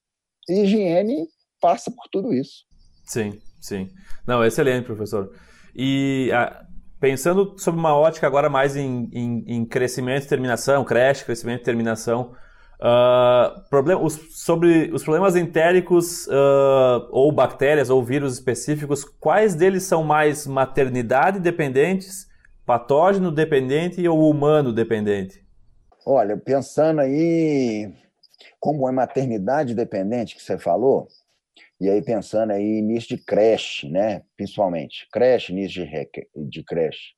[0.48, 1.26] E higiene
[1.60, 2.64] passa por tudo isso.
[3.04, 3.88] Sim, sim.
[4.26, 5.30] Não, excelente, professor.
[5.74, 6.64] E ah,
[7.00, 11.64] pensando sobre uma ótica agora mais em, em, em crescimento e terminação, creche, crescimento e
[11.64, 12.32] terminação,
[12.80, 19.84] uh, problem os, sobre os problemas entéricos uh, ou bactérias ou vírus específicos, quais deles
[19.84, 22.26] são mais maternidade dependentes,
[22.64, 25.44] patógeno dependente ou humano dependente?
[26.04, 27.92] Olha, pensando aí
[28.60, 31.08] como é maternidade dependente que você falou,
[31.80, 34.22] e aí pensando aí início de creche, né?
[34.36, 36.28] Principalmente creche, início de, rec...
[36.34, 37.14] de creche.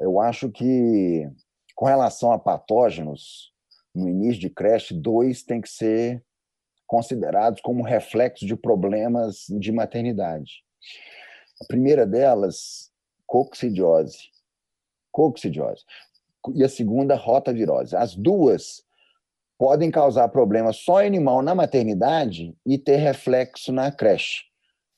[0.00, 1.28] Eu acho que
[1.74, 3.52] com relação a patógenos
[3.94, 6.24] no início de creche, dois tem que ser
[6.86, 10.64] considerados como reflexo de problemas de maternidade.
[11.60, 12.90] A primeira delas,
[13.26, 14.30] coccidiose.
[15.10, 15.84] Coccidiose.
[16.54, 17.94] E a segunda, rotavirose.
[17.94, 18.84] As duas
[19.58, 24.44] podem causar problemas só em animal na maternidade e ter reflexo na creche.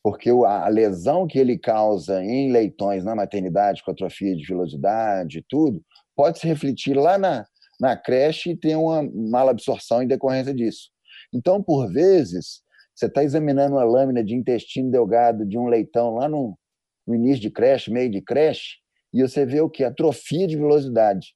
[0.02, 5.44] Porque a lesão que ele causa em leitões na maternidade, com atrofia de velocidade e
[5.48, 5.82] tudo,
[6.14, 7.46] pode se refletir lá na,
[7.80, 10.90] na creche e tem uma malabsorção em decorrência disso.
[11.32, 12.62] Então, por vezes,
[12.94, 16.58] você está examinando uma lâmina de intestino delgado de um leitão lá no,
[17.06, 18.76] no início de creche, meio de creche,
[19.12, 19.84] e você vê o que?
[19.84, 21.34] Atrofia de velocidade.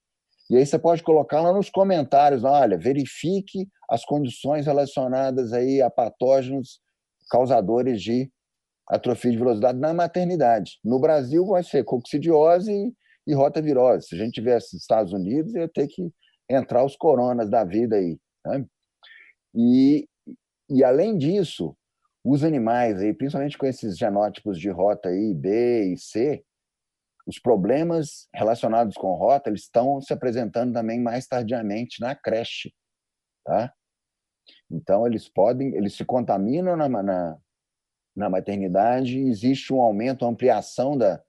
[0.50, 5.88] E aí você pode colocar lá nos comentários, olha, verifique as condições relacionadas aí a
[5.88, 6.80] patógenos
[7.30, 8.30] causadores de
[8.88, 10.78] atrofia de velocidade na maternidade.
[10.84, 12.92] No Brasil vai ser coccidiose
[13.26, 14.08] e rotavirose.
[14.08, 16.12] Se a gente tivesse Estados Unidos, ia ter que
[16.48, 18.18] entrar os coronas da vida aí.
[18.44, 18.66] Né?
[19.54, 20.06] E,
[20.68, 21.74] e além disso,
[22.22, 26.44] os animais aí, principalmente com esses genótipos de rota aí, B e C,
[27.26, 32.72] os problemas relacionados com rota eles estão se apresentando também mais tardiamente na creche,
[33.44, 33.72] tá?
[34.70, 37.38] Então eles podem, eles se contaminam na, na,
[38.14, 41.22] na maternidade, existe um aumento, ampliação da,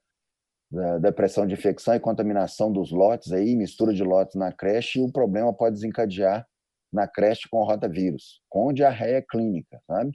[0.69, 4.99] da, da, pressão de infecção e contaminação dos lotes aí, mistura de lotes na creche,
[4.99, 6.45] e o problema pode desencadear
[6.91, 10.11] na creche com rotavírus, com diarreia clínica, sabe?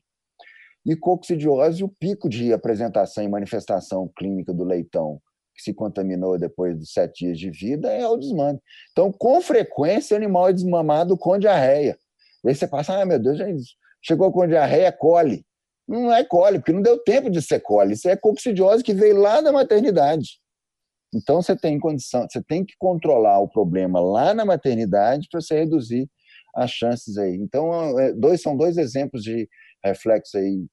[0.85, 5.21] E coccidiose, o pico de apresentação e manifestação clínica do leitão
[5.61, 8.59] que se contaminou depois dos sete dias de vida é o desmame.
[8.93, 11.99] Então, com frequência, o animal é desmamado com diarreia.
[12.45, 13.39] Aí você passa, ah, meu Deus,
[14.03, 15.45] chegou com diarreia, cole.
[15.87, 17.93] Não é cole, porque não deu tempo de ser cole.
[17.93, 20.41] Isso é coccidiose que veio lá da maternidade.
[21.15, 25.59] Então, você tem condição, você tem que controlar o problema lá na maternidade para você
[25.59, 26.09] reduzir
[26.55, 27.35] as chances aí.
[27.35, 29.49] Então, é, dois, são dois exemplos de
[29.85, 30.67] reflexo aí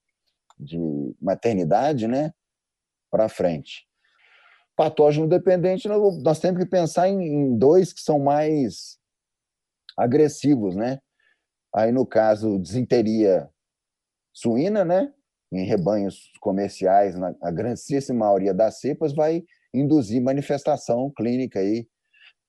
[0.59, 0.77] de
[1.19, 2.31] maternidade, né,
[3.11, 3.86] para frente
[4.77, 8.99] patógeno dependente, nós temos que pensar em, dois que são mais
[9.97, 10.99] agressivos, né?
[11.75, 13.49] Aí, no caso, desinteria
[14.31, 15.11] suína, né?
[15.51, 21.87] Em rebanhos comerciais, na a grandíssima maioria das cepas, vai induzir manifestação clínica aí,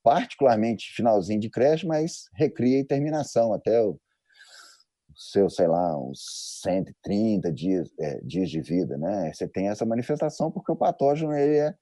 [0.03, 3.99] particularmente finalzinho de creche, mas recria e terminação até o
[5.17, 9.33] seu, sei lá, uns 130 dias, é, dias de vida, né?
[9.33, 11.75] Você tem essa manifestação porque o patógeno ele é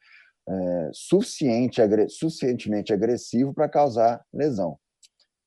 [0.48, 4.78] é, suficiente, suficientemente agressivo para causar lesão.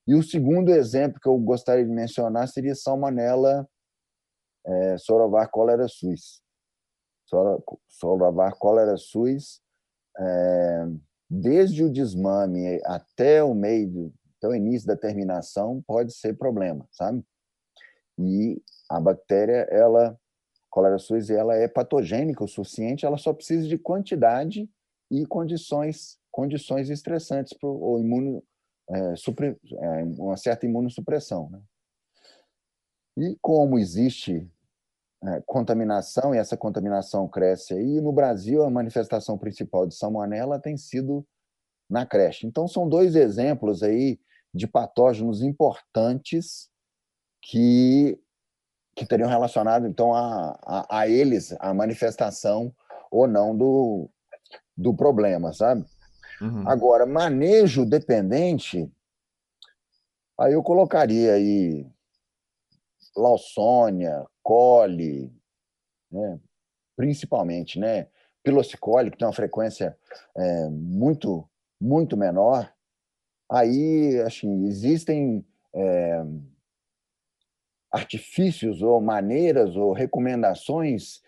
[0.06, 3.68] E o segundo exemplo que eu gostaria de mencionar seria Salmonella
[4.66, 6.42] é, Sorovar cólera suis.
[7.88, 9.60] Sorovar cólera suis,
[10.18, 10.86] é,
[11.28, 17.22] desde o desmame até o meio, até o início da terminação, pode ser problema, sabe?
[18.18, 18.60] E
[18.90, 20.18] a bactéria, ela,
[20.68, 24.68] cólera suis, ela é patogênica o suficiente, ela só precisa de quantidade
[25.10, 28.42] e condições, condições estressantes para o imuno,
[28.88, 31.50] é, supre, é, uma certa imunossupressão.
[31.50, 31.60] Né?
[33.18, 34.48] E como existe
[35.22, 40.76] é, contaminação, e essa contaminação cresce aí, no Brasil a manifestação principal de salmonela tem
[40.76, 41.26] sido
[41.88, 42.46] na creche.
[42.46, 44.20] Então são dois exemplos aí
[44.54, 46.70] de patógenos importantes
[47.42, 48.18] que,
[48.94, 52.74] que teriam relacionado então a, a, a eles a manifestação
[53.10, 54.08] ou não do,
[54.80, 55.84] do problema, sabe?
[56.40, 56.66] Uhum.
[56.66, 58.90] Agora, manejo dependente,
[60.38, 61.86] aí eu colocaria aí
[63.14, 65.30] Lawsonia, coli,
[66.10, 66.40] né?
[66.96, 68.08] principalmente, né?
[68.42, 69.96] Pilocicole, que tem uma frequência
[70.34, 71.48] é, muito,
[71.80, 72.72] muito menor.
[73.50, 76.24] Aí, assim, existem é,
[77.92, 81.20] artifícios ou maneiras ou recomendações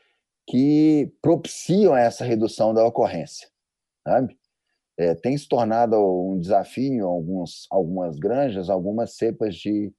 [0.52, 3.48] que propiciam essa redução da ocorrência.
[4.06, 4.38] Sabe?
[4.98, 9.90] É, tem se tornado um desafio alguns, algumas granjas, algumas cepas de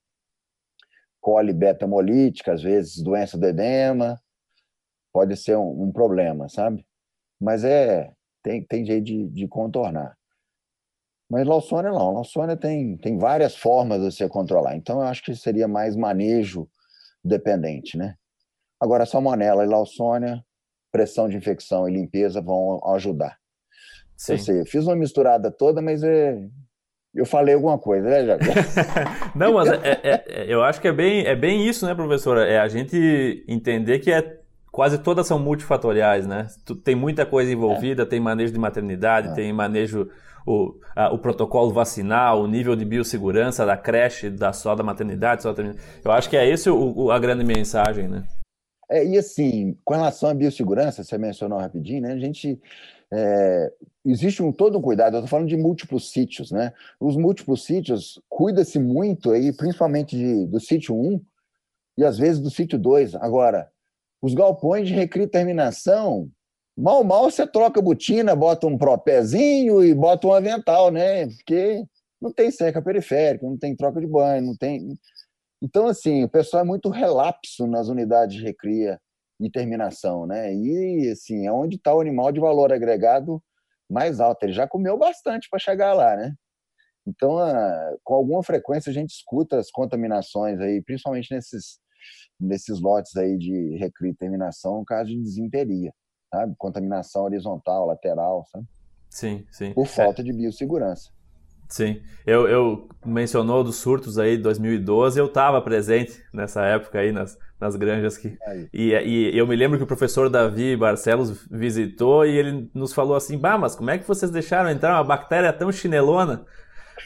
[1.19, 4.21] coli beta-hemolítica, às vezes doença do edema,
[5.11, 6.85] pode ser um, um, problema, sabe?
[7.41, 8.13] Mas é
[8.43, 10.15] tem, tem jeito de, de contornar.
[11.27, 15.35] Mas Lawsonia não, Lawsonia tem, tem várias formas de você controlar, então eu acho que
[15.35, 16.69] seria mais manejo
[17.23, 18.15] dependente, né?
[18.83, 20.43] Agora, salmonela e Lawsonia,
[20.91, 23.37] pressão de infecção e limpeza vão ajudar.
[24.17, 24.33] Sim.
[24.33, 26.37] Eu sei, fiz uma misturada toda, mas é,
[27.15, 28.41] eu falei alguma coisa, né, Jair?
[29.33, 32.45] Não, mas é, é, é, eu acho que é bem, é bem isso, né, professora?
[32.45, 34.37] É a gente entender que é,
[34.69, 36.47] quase todas são multifatoriais, né?
[36.83, 38.05] Tem muita coisa envolvida, é.
[38.05, 39.33] tem manejo de maternidade, é.
[39.33, 40.09] tem manejo
[40.45, 45.41] o, a, o protocolo vacinal, o nível de biossegurança da creche, da só da maternidade,
[45.41, 45.63] só da...
[46.03, 48.23] eu acho que é esse o, o, a grande mensagem, né?
[48.89, 52.13] É, e assim, com relação à biossegurança, você mencionou rapidinho, né?
[52.13, 52.59] A gente
[53.11, 53.71] é,
[54.05, 55.15] existe um todo um cuidado.
[55.15, 56.73] Eu estou falando de múltiplos sítios, né?
[56.99, 61.21] Os múltiplos sítios cuida-se muito aí, principalmente de, do sítio 1
[61.97, 63.15] e às vezes do sítio 2.
[63.15, 63.69] Agora,
[64.21, 66.29] os galpões de recria terminação,
[66.77, 71.27] mal mal você troca botina, bota um propézinho e bota um avental, né?
[71.27, 71.83] Porque
[72.21, 74.97] não tem cerca periférica, não tem troca de banho, não tem.
[75.63, 78.99] Então, assim, o pessoal é muito relapso nas unidades de recria
[79.39, 80.53] e terminação, né?
[80.53, 83.41] E, assim, é onde está o animal de valor agregado
[83.89, 84.43] mais alto.
[84.43, 86.35] Ele já comeu bastante para chegar lá, né?
[87.07, 87.37] Então,
[88.03, 91.79] com alguma frequência, a gente escuta as contaminações aí, principalmente nesses,
[92.37, 95.93] nesses lotes aí de recria e terminação, no caso de desinteria,
[96.29, 96.55] sabe?
[96.57, 98.65] Contaminação horizontal, lateral, sabe?
[99.09, 99.73] Sim, sim.
[99.73, 100.25] Por falta é.
[100.25, 101.09] de biossegurança.
[101.73, 107.11] Sim, eu, eu mencionou dos surtos aí de 2012, eu estava presente nessa época aí
[107.11, 108.37] nas, nas granjas que
[108.71, 113.15] e, e, eu me lembro que o professor Davi Barcelos visitou e ele nos falou
[113.15, 116.45] assim, bah, mas como é que vocês deixaram entrar uma bactéria tão chinelona,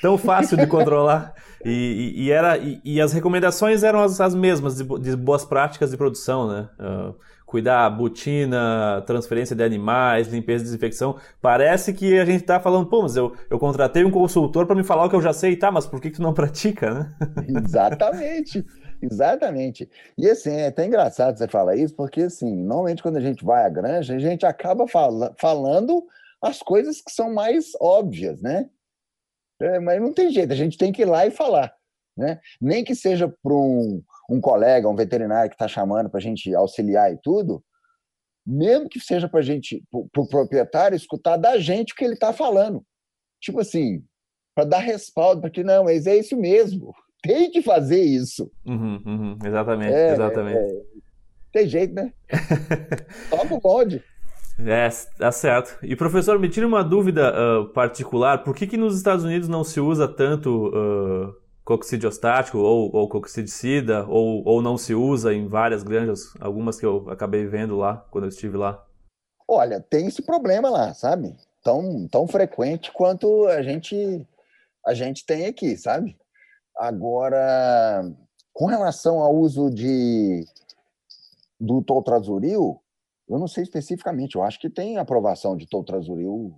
[0.02, 1.34] tão fácil de controlar?
[1.64, 5.98] E, e, era e, as recomendações eram as, as mesmas de, de, boas práticas de
[5.98, 6.70] produção, né?
[6.78, 7.16] Uh,
[7.48, 11.18] cuidar botina, transferência de animais, limpeza e desinfecção.
[11.42, 14.84] Parece que a gente está falando, pô, mas eu, eu contratei um consultor para me
[14.84, 17.16] falar o que eu já sei, tá, mas por que, que tu não pratica, né?
[17.48, 18.66] Exatamente.
[19.02, 19.90] Exatamente.
[20.18, 23.66] E assim, é até engraçado você falar isso, porque assim, normalmente quando a gente vai
[23.66, 26.06] à granja, a gente acaba fala, falando
[26.42, 28.70] as coisas que são mais óbvias, né?
[29.62, 31.74] É, mas não tem jeito, a gente tem que ir lá e falar.
[32.18, 32.40] Né?
[32.60, 36.54] Nem que seja para um, um colega, um veterinário que está chamando para a gente
[36.54, 37.64] auxiliar e tudo,
[38.46, 42.04] mesmo que seja para a gente, para o pro proprietário, escutar da gente o que
[42.04, 42.84] ele está falando.
[43.42, 44.04] Tipo assim,
[44.56, 48.52] para dar respaldo, porque não, mas é isso mesmo, tem que fazer isso.
[48.66, 50.58] Uhum, uhum, exatamente, é, exatamente.
[50.58, 50.82] É,
[51.52, 52.14] tem jeito, né?
[53.30, 54.04] Toca o bonde.
[54.60, 55.78] É, tá certo.
[55.84, 58.44] E professor, me tira uma dúvida uh, particular.
[58.44, 61.36] Por que, que nos Estados Unidos não se usa tanto uh,
[61.68, 67.10] coccidiostático ou, ou coccidicida, ou, ou não se usa em várias granjas, algumas que eu
[67.10, 68.88] acabei vendo lá quando eu estive lá?
[69.46, 71.36] Olha, tem esse problema lá, sabe?
[71.62, 74.26] Tão, tão frequente quanto a gente,
[74.86, 76.18] a gente tem aqui, sabe?
[76.78, 78.10] Agora,
[78.54, 80.46] com relação ao uso de
[81.60, 82.82] do toltrazuril,
[83.28, 86.56] eu não sei especificamente, eu acho que tem aprovação de toltrazuril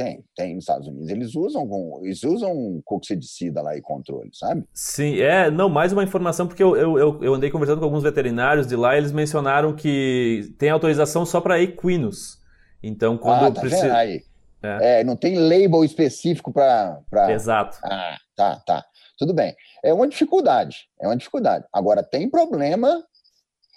[0.00, 1.10] tem, tem nos Estados Unidos.
[1.10, 1.68] Eles usam,
[2.02, 4.64] eles usam coccidicida lá e controle, sabe?
[4.72, 8.66] Sim, é, não, mais uma informação, porque eu, eu, eu andei conversando com alguns veterinários
[8.66, 12.38] de lá e eles mencionaram que tem autorização só para equinos.
[12.82, 13.94] Então, quando ah, tá precisa.
[13.94, 14.22] Aí.
[14.62, 15.00] É.
[15.00, 15.04] é.
[15.04, 17.02] não tem label específico para.
[17.10, 17.30] Pra...
[17.30, 17.78] Exato.
[17.84, 18.84] Ah, tá, tá.
[19.18, 19.54] Tudo bem.
[19.84, 20.88] É uma dificuldade.
[20.98, 21.66] É uma dificuldade.
[21.70, 23.04] Agora, tem problema.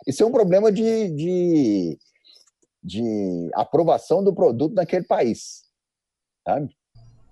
[0.07, 1.97] Isso é um problema de, de,
[2.81, 5.62] de aprovação do produto naquele país
[6.45, 6.75] sabe?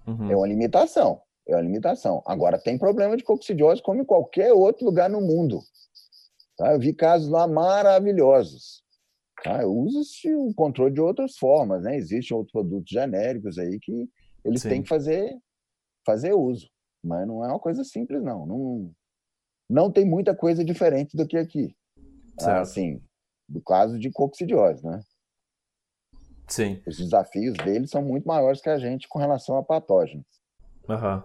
[0.07, 0.31] Uhum.
[0.31, 2.23] É uma limitação, é uma limitação.
[2.25, 5.61] Agora, tem problema de coccidiose como em qualquer outro lugar no mundo.
[6.57, 6.73] Tá?
[6.73, 8.83] Eu vi casos lá maravilhosos.
[9.43, 9.65] Tá?
[9.65, 11.95] Usa-se o controle de outras formas, né?
[11.95, 14.07] Existem outros produtos genéricos aí que
[14.45, 14.69] eles Sim.
[14.69, 15.35] têm que fazer,
[16.05, 16.69] fazer uso.
[17.03, 18.45] Mas não é uma coisa simples, não.
[18.45, 18.91] Não,
[19.69, 21.75] não tem muita coisa diferente do que aqui.
[22.39, 22.61] Certo.
[22.61, 23.01] Assim,
[23.49, 25.01] do caso de coccidiose, né?
[26.51, 26.81] Sim.
[26.85, 30.25] Os desafios deles são muito maiores que a gente com relação a patógenos.
[30.89, 31.23] Aham.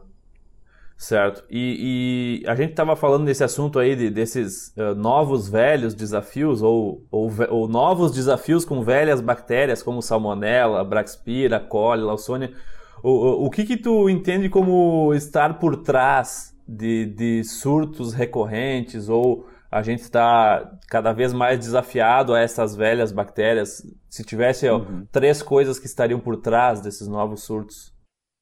[0.97, 1.45] Certo.
[1.51, 6.63] E, e, a gente estava falando nesse assunto aí de, desses uh, novos velhos desafios
[6.63, 12.55] ou, ou, ou, novos desafios com velhas bactérias como Salmonella, Braxpira, coli, Lawsonia.
[13.03, 19.09] O, o, o que que tu entende como estar por trás de, de surtos recorrentes
[19.09, 23.83] ou a gente está cada vez mais desafiado a essas velhas bactérias.
[24.09, 25.03] Se tivesse uhum.
[25.03, 27.93] ó, três coisas que estariam por trás desses novos surtos.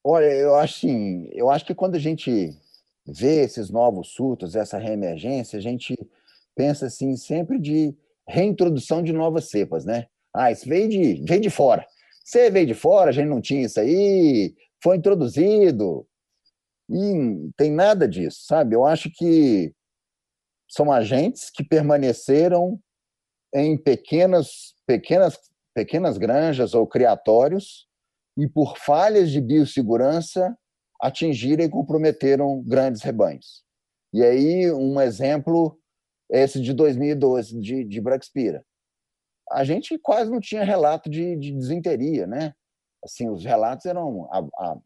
[0.03, 2.51] Olha, eu acho assim, eu acho que quando a gente
[3.07, 5.97] vê esses novos surtos, essa reemergência, a gente
[6.55, 7.95] pensa assim sempre de
[8.27, 10.05] reintrodução de novas cepas, né?
[10.33, 11.85] Ah, isso veio de, veio de fora.
[12.23, 16.07] Você veio de fora, a gente não tinha isso aí, foi introduzido.
[16.89, 18.75] E tem nada disso, sabe?
[18.75, 19.73] Eu acho que
[20.67, 22.79] são agentes que permaneceram
[23.53, 25.39] em pequenas, pequenas,
[25.73, 27.87] pequenas granjas ou criatórios
[28.37, 30.57] e, por falhas de biossegurança,
[31.01, 33.63] atingiram e comprometeram grandes rebanhos.
[34.13, 35.79] E aí, um exemplo
[36.31, 38.65] é esse de 2012, de, de Braxpira.
[39.51, 42.53] A gente quase não tinha relato de, de desinteria, né?
[43.03, 44.77] Assim, os relatos eram a, a,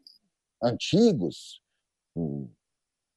[0.62, 1.62] antigos,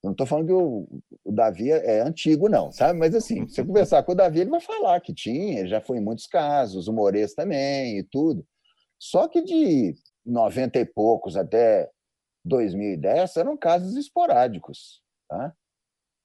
[0.03, 0.89] eu não estou falando que o,
[1.25, 2.99] o, Davi é antigo, não, sabe?
[2.99, 5.99] Mas assim, se você conversar com o Davi, ele vai falar que tinha, já foi
[5.99, 8.45] em muitos casos, o Moreira também e tudo.
[8.99, 9.95] Só que de
[10.27, 11.89] 90 e poucos até
[12.45, 15.01] 2010 eram casos esporádicos.
[15.29, 15.55] Tá?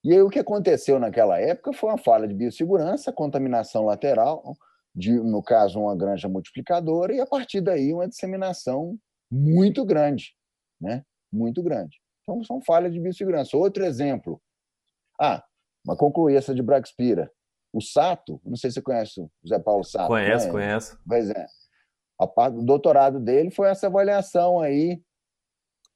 [0.03, 4.55] E aí o que aconteceu naquela época foi uma falha de biossegurança, contaminação lateral,
[4.95, 8.97] de, no caso, uma granja multiplicadora, e a partir daí uma disseminação
[9.30, 10.34] muito grande,
[10.82, 11.03] né?
[11.32, 11.99] Muito grande.
[12.28, 13.55] Então, são falhas de biossegurança.
[13.55, 14.41] Outro exemplo.
[15.19, 15.41] Ah,
[15.86, 17.32] mas concluir essa de Braxpira.
[17.73, 20.07] O Sato, não sei se você conhece o Zé Paulo Sato.
[20.07, 20.51] Conheço, né?
[20.51, 20.99] conheço.
[21.07, 21.45] Pois é.
[22.19, 25.01] O doutorado dele foi essa avaliação aí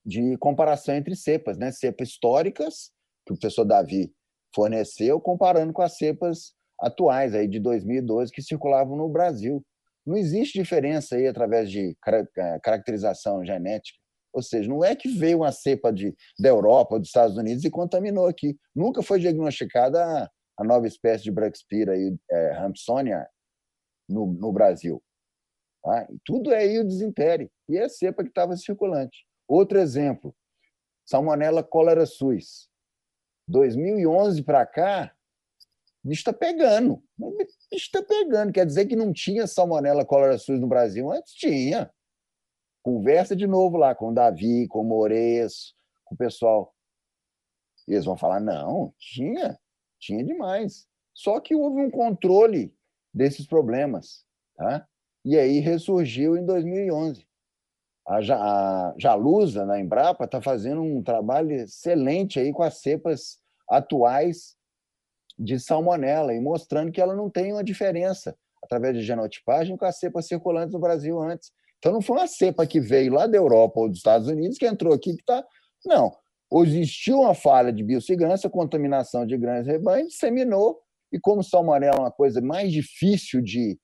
[0.06, 1.72] de comparação entre cepas, né?
[1.72, 2.92] Cepas históricas,
[3.26, 4.14] que o professor Davi
[4.56, 9.64] forneceu, comparando com as cepas atuais aí de 2012 que circulavam no Brasil.
[10.06, 11.96] Não existe diferença aí através de
[12.38, 14.01] é, caracterização genética.
[14.34, 17.70] Ou seja, não é que veio uma cepa de, da Europa dos Estados Unidos e
[17.70, 18.58] contaminou aqui.
[18.74, 23.28] Nunca foi diagnosticada a, a nova espécie de Braxpira e é, Hampsonia
[24.08, 25.02] no, no Brasil.
[25.84, 26.08] Tá?
[26.24, 27.52] tudo é o desintere.
[27.68, 29.26] E é a cepa que estava circulante.
[29.48, 30.36] Outro exemplo,
[31.06, 32.70] Salmonella cólera suis.
[33.48, 35.14] 2011 para cá,
[36.04, 37.04] bicho está pegando.
[37.18, 38.54] Bicho está pegando.
[38.54, 41.12] Quer dizer que não tinha Salmonella cólera suis no Brasil?
[41.12, 41.92] Antes tinha.
[42.84, 45.74] Conversa de novo lá com o Davi, com o Moreço,
[46.04, 46.74] com o pessoal.
[47.88, 49.60] Eles vão falar: não, tinha,
[50.00, 50.88] tinha demais.
[51.14, 52.74] Só que houve um controle
[53.14, 54.26] desses problemas.
[54.56, 54.88] Tá?
[55.24, 57.28] E aí ressurgiu em 2011.
[58.08, 64.58] A, a Jalusa, na Embrapa, está fazendo um trabalho excelente aí com as cepas atuais
[65.38, 69.98] de salmonela e mostrando que ela não tem uma diferença através de genotipagem com as
[69.98, 71.52] cepas circulantes no Brasil antes.
[71.82, 74.68] Então não foi uma cepa que veio lá da Europa ou dos Estados Unidos que
[74.68, 75.44] entrou aqui que está.
[75.84, 76.16] Não.
[76.64, 80.80] Existiu uma falha de biossegurança, contaminação de grandes rebanhos, disseminou,
[81.12, 83.80] e como salmonela é uma coisa mais difícil de,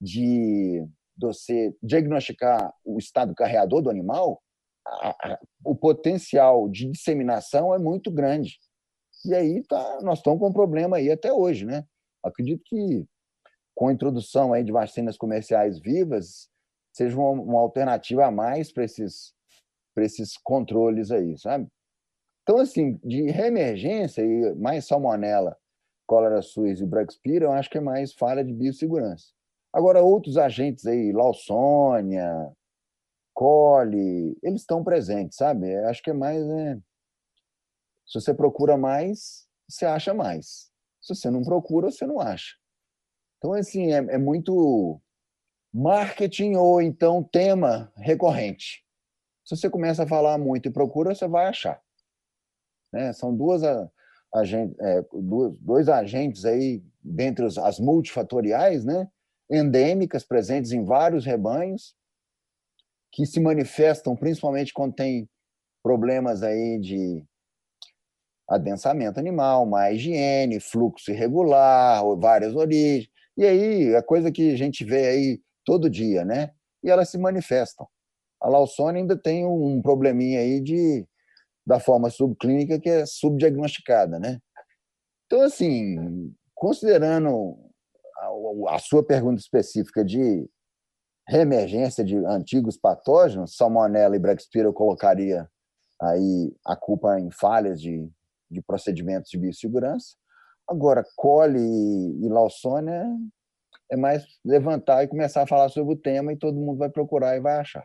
[0.00, 0.86] de
[1.18, 4.40] você diagnosticar o estado carreador do animal,
[4.86, 8.58] a, a, o potencial de disseminação é muito grande.
[9.24, 11.84] E aí tá, nós estamos com um problema aí até hoje, né?
[12.22, 13.04] Acredito que
[13.74, 16.48] com a introdução aí de vacinas comerciais vivas,
[16.94, 19.34] seja uma, uma alternativa a mais para esses,
[19.96, 21.66] esses controles aí, sabe?
[22.42, 25.58] Então, assim, de reemergência e mais salmonela,
[26.06, 29.26] cólera suis e braxpira, eu acho que é mais falha de biossegurança.
[29.72, 32.52] Agora, outros agentes aí, Lawsonia,
[33.34, 35.72] Cole, eles estão presentes, sabe?
[35.72, 36.46] Eu acho que é mais.
[36.46, 36.80] Né?
[38.06, 40.70] Se você procura mais, você acha mais.
[41.00, 42.54] Se você não procura, você não acha.
[43.38, 45.00] Então, assim, é, é muito
[45.74, 48.84] marketing ou então tema recorrente.
[49.44, 51.82] Se você começa a falar muito e procura, você vai achar.
[52.92, 53.12] Né?
[53.12, 53.62] São duas,
[54.32, 59.08] agentes, é, dois, dois agentes aí, dentre as multifatoriais, né?
[59.50, 61.94] endêmicas presentes em vários rebanhos,
[63.12, 65.28] que se manifestam principalmente quando tem
[65.82, 67.24] problemas aí de
[68.48, 73.08] adensamento animal, má higiene, fluxo irregular, várias origens.
[73.36, 76.52] E aí, a coisa que a gente vê aí todo dia, né?
[76.82, 77.86] E elas se manifestam.
[78.40, 81.06] A Lawsone ainda tem um probleminha aí de
[81.66, 84.38] da forma subclínica que é subdiagnosticada, né?
[85.26, 87.56] Então, assim, considerando
[88.18, 90.46] a, a sua pergunta específica de
[91.26, 95.48] reemergência de antigos patógenos, salmonella e braxpira eu colocaria
[96.00, 98.10] aí a culpa em falhas de,
[98.50, 100.16] de procedimentos de biossegurança.
[100.68, 102.28] Agora, cole e, e
[103.90, 107.36] é mais levantar e começar a falar sobre o tema e todo mundo vai procurar
[107.36, 107.84] e vai achar.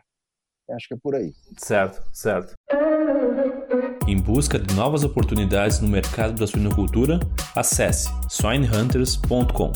[0.70, 1.32] Acho que é por aí.
[1.58, 2.54] Certo, certo.
[4.06, 7.18] Em busca de novas oportunidades no mercado da suinocultura,
[7.56, 9.72] acesse swinehunters.com.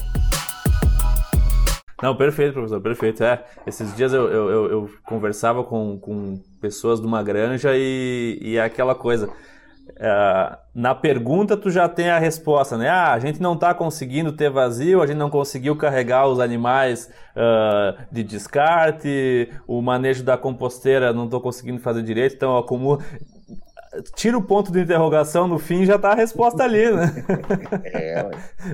[2.02, 3.24] Não, perfeito, professor, perfeito.
[3.24, 8.38] É, esses dias eu, eu, eu, eu conversava com, com pessoas de uma granja e,
[8.42, 9.32] e é aquela coisa.
[9.96, 12.88] É, na pergunta tu já tem a resposta, né?
[12.88, 17.10] Ah, a gente não está conseguindo ter vazio, a gente não conseguiu carregar os animais
[17.36, 23.02] uh, de descarte, o manejo da composteira não estou conseguindo fazer direito, então acumulo.
[24.16, 27.06] Tira o ponto de interrogação no fim já está a resposta ali, né?
[27.84, 28.30] É,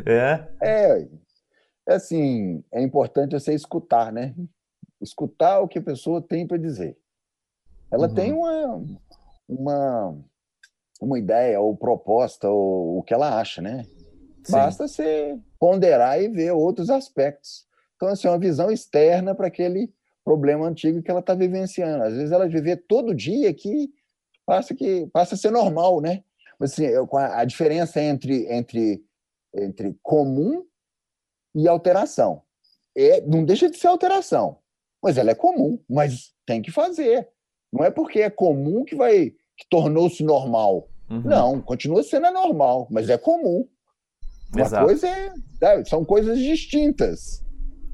[0.07, 0.49] é.
[0.63, 1.09] é
[1.91, 4.33] é assim, é importante você escutar, né?
[5.01, 6.97] Escutar o que a pessoa tem para dizer.
[7.91, 8.15] Ela uhum.
[8.15, 8.85] tem uma,
[9.49, 10.25] uma,
[11.01, 13.85] uma ideia ou proposta ou o que ela acha, né?
[14.45, 14.53] Sim.
[14.53, 17.67] Basta você ponderar e ver outros aspectos.
[17.97, 19.93] Então, assim, é uma visão externa para aquele
[20.25, 22.05] problema antigo que ela está vivenciando.
[22.05, 23.91] Às vezes ela viver todo dia que
[24.47, 26.23] passa que passa a ser normal, né?
[26.61, 29.03] Assim, a diferença entre entre
[29.55, 30.65] entre comum
[31.55, 32.43] e alteração.
[32.97, 34.59] É, não deixa de ser alteração,
[35.03, 37.29] mas ela é comum, mas tem que fazer.
[37.73, 40.89] Não é porque é comum que vai que tornou-se normal.
[41.11, 41.23] Uhum.
[41.23, 43.67] Não, continua sendo normal, mas é comum.
[44.55, 44.87] Uma Exato.
[44.87, 47.45] coisa é, são coisas distintas.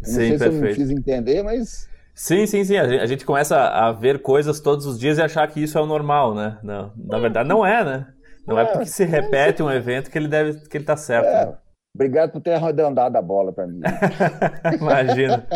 [0.00, 0.52] Não Sim, sei perfeito.
[0.52, 2.78] se eu me fiz entender, mas Sim, sim, sim.
[2.78, 5.86] A gente começa a ver coisas todos os dias e achar que isso é o
[5.86, 6.58] normal, né?
[6.62, 8.06] Não, na verdade, não é, né?
[8.46, 11.26] Não é, é porque se repete um evento que ele deve que ele tá certo.
[11.26, 11.46] É.
[11.46, 11.58] Né?
[11.96, 13.80] Obrigado por ter arredondado a bola para mim.
[14.78, 15.46] Imagina.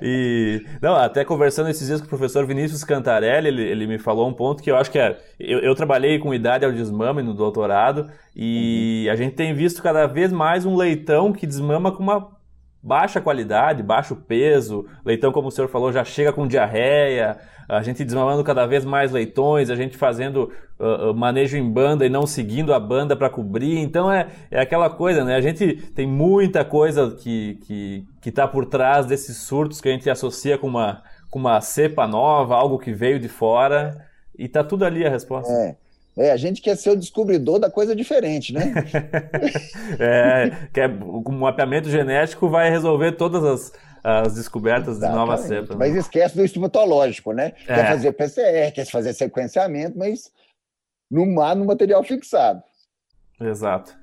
[0.00, 4.26] E não, até conversando esses dias com o professor Vinícius Cantarelli, ele, ele me falou
[4.26, 5.18] um ponto que eu acho que é.
[5.38, 9.12] Eu, eu trabalhei com idade ao desmame no doutorado e uhum.
[9.12, 12.30] a gente tem visto cada vez mais um leitão que desmama com uma
[12.82, 14.86] baixa qualidade, baixo peso.
[15.04, 19.10] Leitão, como o senhor falou, já chega com diarreia a gente desmamando cada vez mais
[19.10, 23.78] leitões, a gente fazendo uh, manejo em banda e não seguindo a banda para cobrir.
[23.78, 25.36] Então é, é aquela coisa, né?
[25.36, 29.92] A gente tem muita coisa que que que está por trás desses surtos que a
[29.92, 34.06] gente associa com uma com uma cepa nova, algo que veio de fora
[34.38, 35.52] e tá tudo ali a resposta.
[35.52, 35.76] É.
[36.16, 38.72] É, a gente quer ser o descobridor da coisa diferente, né?
[39.98, 43.72] é, que é, o mapeamento genético vai resolver todas as,
[44.04, 45.20] as descobertas Exatamente.
[45.20, 45.76] de novas cepas.
[45.76, 47.54] Mas esquece do estomatológico, né?
[47.66, 47.74] É.
[47.74, 50.30] Quer fazer PCR, quer fazer sequenciamento, mas
[51.10, 52.62] não há no material fixado.
[53.40, 53.96] Exato.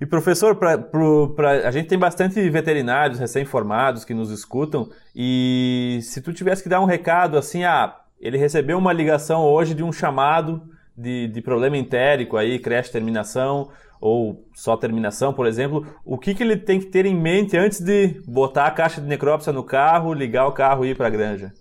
[0.00, 6.20] E professor, pra, pra, a gente tem bastante veterinários recém-formados que nos escutam, e se
[6.20, 9.90] tu tivesse que dar um recado assim, ah, ele recebeu uma ligação hoje de um
[9.90, 10.62] chamado
[10.96, 13.70] de, de problema entérico aí, creche terminação,
[14.00, 17.80] ou só terminação, por exemplo, o que, que ele tem que ter em mente antes
[17.80, 21.10] de botar a caixa de necrópsia no carro, ligar o carro e ir para a
[21.10, 21.52] granja?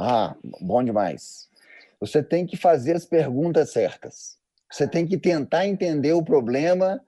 [0.00, 1.48] Ah, bom demais.
[2.00, 4.36] Você tem que fazer as perguntas certas.
[4.70, 7.00] Você tem que tentar entender o problema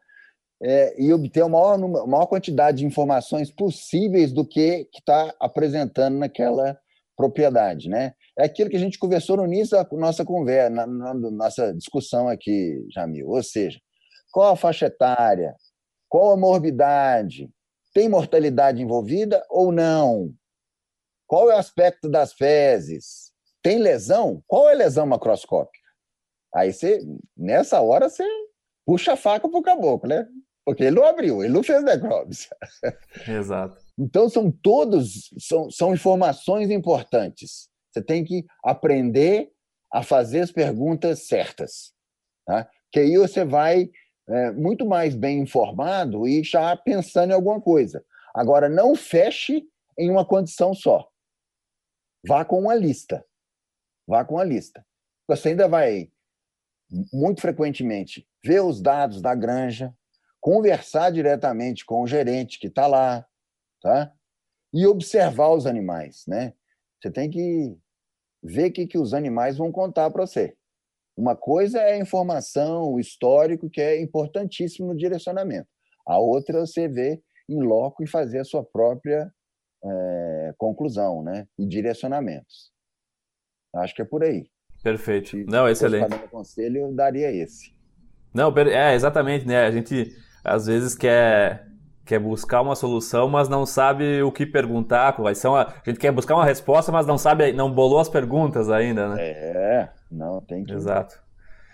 [0.63, 6.79] é, e obter a maior, maior quantidade de informações possíveis do que está apresentando naquela
[7.17, 8.15] propriedade, né?
[8.39, 12.29] É aquilo que a gente conversou no início da nossa conversa, na, na nossa discussão
[12.29, 13.29] aqui, Jamil.
[13.29, 13.81] Ou seja,
[14.31, 15.55] qual a faixa etária?
[16.09, 17.51] Qual a morbidade?
[17.93, 20.33] Tem mortalidade envolvida ou não?
[21.27, 23.33] Qual é o aspecto das fezes?
[23.63, 24.43] Tem lesão?
[24.47, 25.79] Qual é a lesão macroscópica?
[26.55, 27.01] Aí você,
[27.37, 28.25] nessa hora, você
[28.87, 30.27] puxa a faca para o caboclo, né?
[30.65, 32.55] Porque ele não abriu, ele não fez necrópsia.
[33.27, 33.79] Exato.
[33.99, 37.69] Então, são todos, são, são informações importantes.
[37.91, 39.51] Você tem que aprender
[39.93, 41.93] a fazer as perguntas certas.
[42.47, 42.69] Tá?
[42.93, 43.91] Que aí você vai
[44.29, 48.05] é, muito mais bem informado e já pensando em alguma coisa.
[48.35, 49.67] Agora, não feche
[49.99, 51.09] em uma condição só.
[52.27, 53.25] Vá com uma lista.
[54.07, 54.85] Vá com uma lista.
[55.27, 56.11] Você ainda vai,
[57.13, 59.95] muito frequentemente, ver os dados da granja,
[60.41, 63.27] conversar diretamente com o gerente que está lá,
[63.81, 64.13] tá?
[64.73, 66.25] e observar os animais.
[66.27, 66.53] Né?
[67.01, 67.77] Você tem que
[68.43, 70.57] ver o que, que os animais vão contar para você.
[71.19, 75.67] Uma coisa é a informação, o histórico, que é importantíssimo no direcionamento.
[76.07, 79.29] A outra é você ver em loco e fazer a sua própria
[79.85, 81.49] é, conclusão né?
[81.59, 82.71] e direcionamentos.
[83.75, 84.49] Acho que é por aí.
[84.81, 85.31] Perfeito.
[85.31, 86.15] Se Não, excelente.
[86.15, 87.77] Se conselho, eu daria esse.
[88.33, 89.67] Não, é exatamente, né?
[89.67, 90.15] A gente
[90.45, 91.67] às vezes quer
[92.09, 95.11] quer buscar uma solução, mas não sabe o que perguntar.
[95.21, 98.09] Vai ser uma, a gente quer buscar uma resposta, mas não sabe, não bolou as
[98.09, 99.23] perguntas ainda, né?
[99.23, 100.73] É, não tem que.
[100.73, 101.23] Exato.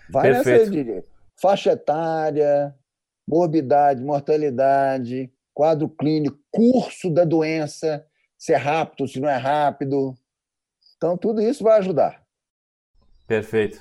[0.09, 0.75] Vai Perfeito.
[0.75, 1.03] nessa
[1.41, 2.75] faixa etária,
[3.25, 8.05] morbidade, mortalidade, quadro clínico, curso da doença,
[8.37, 10.13] se é rápido, se não é rápido.
[10.97, 12.21] Então, tudo isso vai ajudar.
[13.25, 13.79] Perfeito.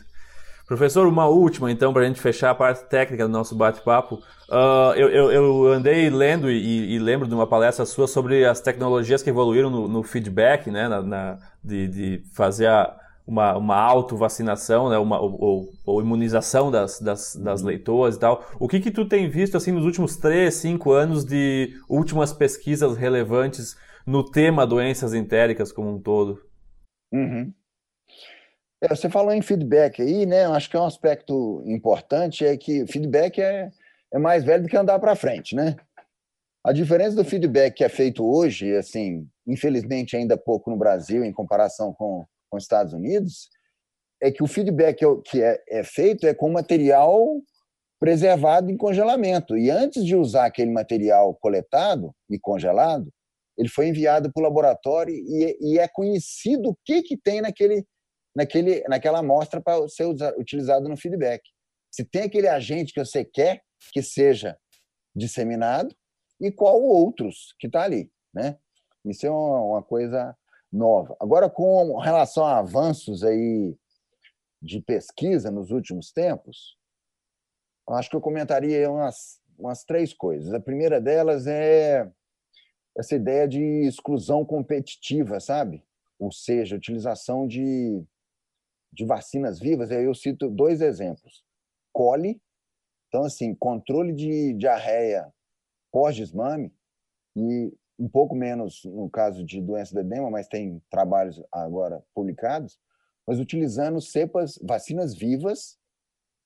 [0.66, 4.16] Professor, uma última, então, para a gente fechar a parte técnica do nosso bate-papo.
[4.48, 8.60] Uh, eu, eu, eu, andei lendo e, e, lembro de uma palestra sua sobre as
[8.60, 12.96] tecnologias que evoluíram no, no feedback, né, na, na de, de, fazer a,
[13.26, 17.66] uma, uma auto-vacinação, né, uma, ou, ou, imunização das, das, das uhum.
[17.66, 18.46] leitoas e tal.
[18.58, 22.96] O que que tu tem visto, assim, nos últimos 3, 5 anos de últimas pesquisas
[22.96, 26.40] relevantes no tema doenças entéricas como um todo?
[27.12, 27.52] Uhum.
[28.84, 30.44] É, você falou em feedback aí, né?
[30.44, 33.70] Acho que é um aspecto importante é que feedback é,
[34.12, 35.74] é mais velho do que andar para frente, né?
[36.62, 41.32] A diferença do feedback que é feito hoje, assim, infelizmente ainda pouco no Brasil em
[41.32, 43.48] comparação com, os Estados Unidos,
[44.22, 47.40] é que o feedback que é, é feito é com material
[47.98, 49.56] preservado em congelamento.
[49.56, 53.10] E antes de usar aquele material coletado e congelado,
[53.56, 57.84] ele foi enviado para o laboratório e, e, é conhecido o que, que tem naquele
[58.34, 60.06] naquele, naquela amostra para ser
[60.38, 61.42] utilizado no feedback.
[61.90, 63.62] Se tem aquele agente que você quer
[63.92, 64.58] que seja
[65.14, 65.94] disseminado
[66.40, 68.58] e qual outros que está ali, né?
[69.04, 70.36] Isso é uma, uma, coisa
[70.72, 71.14] nova.
[71.20, 73.76] Agora, com relação a avanços aí
[74.60, 76.76] de pesquisa nos últimos tempos,
[77.90, 80.52] acho que eu comentaria umas, umas três coisas.
[80.52, 82.10] A primeira delas é
[82.96, 85.84] essa ideia de exclusão competitiva, sabe?
[86.18, 88.02] ou seja, utilização de,
[88.94, 89.90] de vacinas vivas.
[89.90, 91.44] Eu cito dois exemplos.
[91.92, 92.40] Coli,
[93.08, 95.32] então, assim, controle de diarreia
[95.92, 96.72] pós-desmame,
[97.36, 102.78] e um pouco menos no caso de doença de edema, mas tem trabalhos agora publicados,
[103.26, 105.78] mas utilizando cepas, vacinas vivas,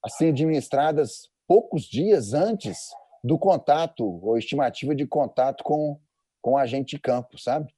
[0.04, 2.90] assim, administradas poucos dias antes
[3.24, 5.98] do contato, ou estimativa de contato com,
[6.42, 7.72] com agente de campo, sabe?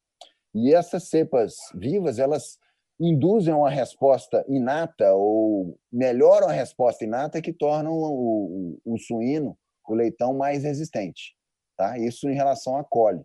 [0.53, 2.59] E essas cepas vivas, elas
[3.01, 9.57] induzem uma resposta inata ou melhoram a resposta inata que tornam o, o, o suíno,
[9.89, 11.35] o leitão, mais resistente.
[11.77, 11.99] Tá?
[11.99, 13.25] Isso em relação à coli.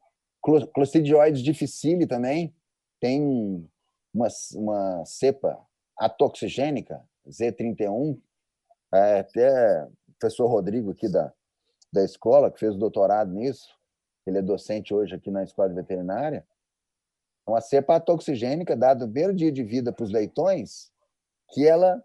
[0.74, 2.56] Clostridioides difficile também
[3.02, 3.68] tem
[4.14, 5.60] uma, uma cepa
[5.98, 8.18] atoxigênica, Z31,
[8.94, 11.34] é, até o professor Rodrigo aqui da,
[11.92, 13.76] da escola, que fez o doutorado nisso,
[14.26, 16.46] ele é docente hoje aqui na escola de veterinária,
[17.48, 20.92] uma cepa atoxigênica dada no primeiro dia de vida para os leitões,
[21.52, 22.04] que ela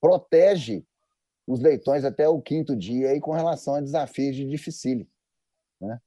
[0.00, 0.84] protege
[1.46, 5.06] os leitões até o quinto dia aí com relação a desafios de dificílio.
[5.80, 6.00] Né?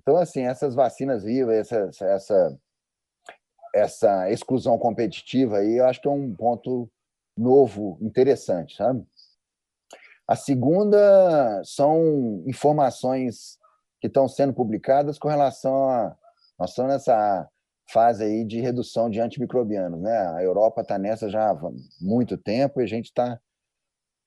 [0.00, 2.58] Então, assim, essas vacinas vivas, essa, essa,
[3.74, 6.90] essa exclusão competitiva aí, eu acho que é um ponto
[7.36, 9.06] novo, interessante, sabe?
[10.26, 13.58] A segunda são informações
[14.00, 16.16] que estão sendo publicadas com relação a.
[16.58, 17.48] Nós estamos nessa
[17.92, 20.16] fase aí de redução de antimicrobianos, né?
[20.34, 21.58] A Europa está nessa já há
[22.00, 23.38] muito tempo e a gente está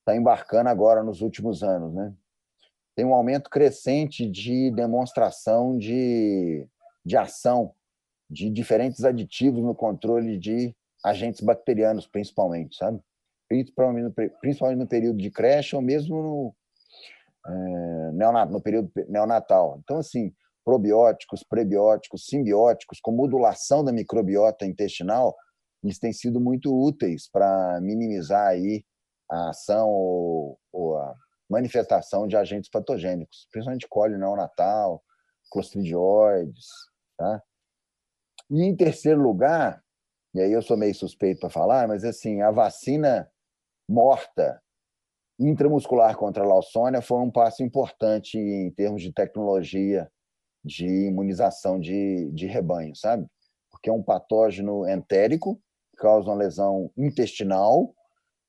[0.05, 2.13] tá embarcando agora nos últimos anos, né?
[2.95, 6.67] Tem um aumento crescente de demonstração de,
[7.03, 7.73] de ação
[8.29, 12.99] de diferentes aditivos no controle de agentes bacterianos, principalmente, sabe?
[13.47, 16.55] Principalmente no, período de creche ou mesmo no,
[17.47, 19.79] é, no período neonatal.
[19.83, 20.33] Então, assim,
[20.65, 25.35] probióticos, prebióticos, simbióticos, com modulação da microbiota intestinal,
[25.83, 28.83] eles têm sido muito úteis para minimizar aí
[29.29, 31.15] a ação ou, ou, a
[31.47, 35.03] manifestação de agentes patogênicos, principalmente cólera neonatal,
[35.51, 36.65] clostridioides,
[37.15, 37.43] tá?
[38.49, 39.83] E em terceiro lugar,
[40.33, 43.29] e aí eu sou meio suspeito para falar, mas assim, a vacina
[43.87, 44.59] morta
[45.39, 50.09] intramuscular contra a Lawsonia foi um passo importante em termos de tecnologia
[50.65, 53.27] de imunização de, de rebanho, sabe?
[53.69, 55.61] Porque é um patógeno entérico,
[55.95, 57.93] causa uma lesão intestinal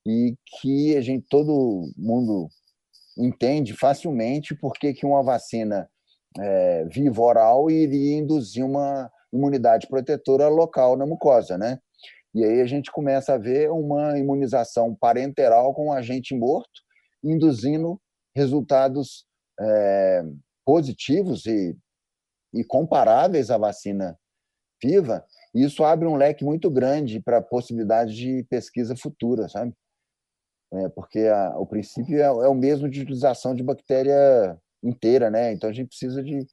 [0.06, 2.48] e que a gente todo mundo
[3.18, 5.88] entende facilmente porque que uma vacina
[6.38, 11.78] é, viva oral iria induzir uma imunidade protetora local na mucosa, né?
[12.34, 16.82] E aí a gente começa a ver uma imunização parenteral com um agente morto,
[17.24, 18.00] induzindo
[18.34, 19.26] resultados
[19.58, 20.22] é,
[20.64, 21.74] positivos e
[22.56, 24.18] e comparáveis à vacina
[24.82, 29.72] viva, isso abre um leque muito grande para a possibilidade de pesquisa futura, sabe?
[30.72, 35.52] É, porque a, o princípio é, é, o mesmo de utilização de bactéria inteira, né?
[35.52, 36.46] Então a gente precisa de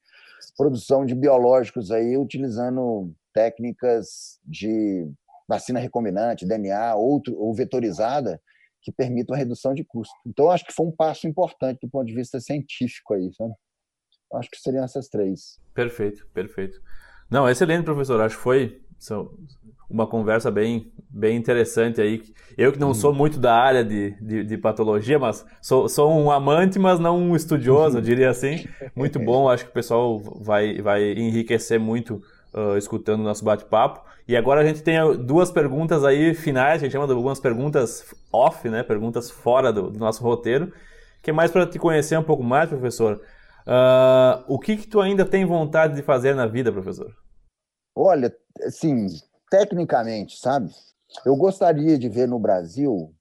[0.56, 5.10] produção de biológicos aí utilizando técnicas de
[5.48, 8.42] vacina recombinante, DNA, outro, ou vetorizada,
[8.82, 10.14] que permitam a redução de custo.
[10.26, 13.54] Então, acho que foi um passo importante do ponto de vista científico aí, sabe?
[14.34, 15.60] Acho que seriam essas três.
[15.74, 16.80] Perfeito, perfeito.
[17.30, 18.20] Não, excelente, professor.
[18.22, 18.82] Acho que foi
[19.90, 22.22] uma conversa bem, bem interessante aí.
[22.58, 22.94] Eu que não uhum.
[22.94, 27.18] sou muito da área de, de, de, patologia, mas sou, sou um amante, mas não
[27.20, 28.04] um estudioso, uhum.
[28.04, 28.66] diria assim.
[28.96, 32.22] Muito bom, acho que o pessoal vai, vai enriquecer muito
[32.54, 34.04] uh, escutando o nosso bate-papo.
[34.28, 38.16] E agora a gente tem duas perguntas aí finais, a gente chama de algumas perguntas
[38.32, 38.82] off, né?
[38.82, 40.72] Perguntas fora do, do nosso roteiro,
[41.22, 43.22] que é mais para te conhecer um pouco mais, professor.
[43.66, 47.16] Uh, o que, que tu ainda tem vontade de fazer na vida, professor?
[47.96, 48.36] Olha,
[48.66, 49.08] assim,
[49.50, 50.70] tecnicamente, sabe?
[51.26, 53.14] Eu gostaria de ver no Brasil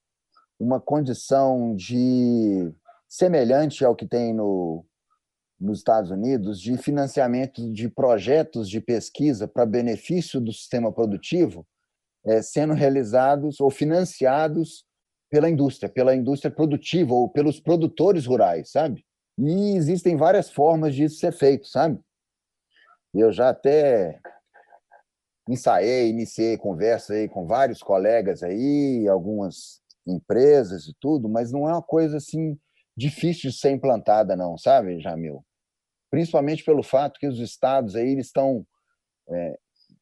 [0.59, 2.73] uma condição de
[3.09, 4.85] semelhante ao que tem no,
[5.61, 11.67] nos Estados Unidos de financiamento de projetos de pesquisa para benefício do sistema produtivo
[12.25, 14.85] é, sendo realizados ou financiados
[15.31, 19.05] pela indústria, pela indústria produtiva ou pelos produtores rurais, sabe?
[19.39, 21.99] E existem várias formas disso ser feito, sabe?
[23.15, 24.21] Eu já até
[25.49, 31.73] ensaiei, iniciei conversa aí com vários colegas aí, algumas empresas e tudo, mas não é
[31.73, 32.59] uma coisa assim
[32.97, 35.45] difícil de ser implantada não, sabe, Jamil?
[36.11, 38.67] Principalmente pelo fato que os estados aí eles estão
[39.31, 39.59] é,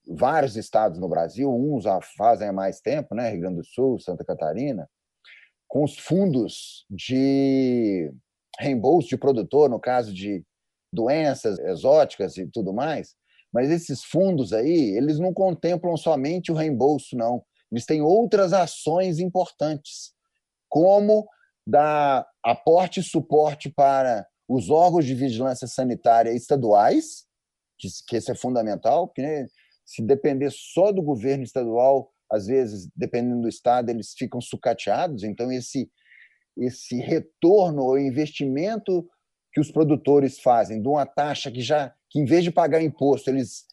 [0.08, 4.00] vários estados no Brasil, uns já fazem há mais tempo, né, Rio Grande do Sul,
[4.00, 4.88] Santa Catarina,
[5.68, 8.12] com os fundos de
[8.58, 10.44] reembolso de produtor no caso de
[10.92, 13.14] doenças exóticas e tudo mais,
[13.52, 17.44] Mas esses fundos aí, eles não contemplam somente o reembolso, não.
[17.70, 20.12] Eles têm outras ações importantes,
[20.68, 21.28] como
[21.66, 27.26] dar aporte e suporte para os órgãos de vigilância sanitária estaduais,
[27.78, 29.46] que, isso é fundamental, porque né,
[29.84, 35.24] se depender só do governo estadual, às vezes, dependendo do estado, eles ficam sucateados.
[35.24, 35.90] Então, esse,
[36.56, 39.08] esse retorno ou investimento
[39.52, 43.30] que os produtores fazem de uma taxa que já que em vez de pagar imposto
[43.30, 43.66] eles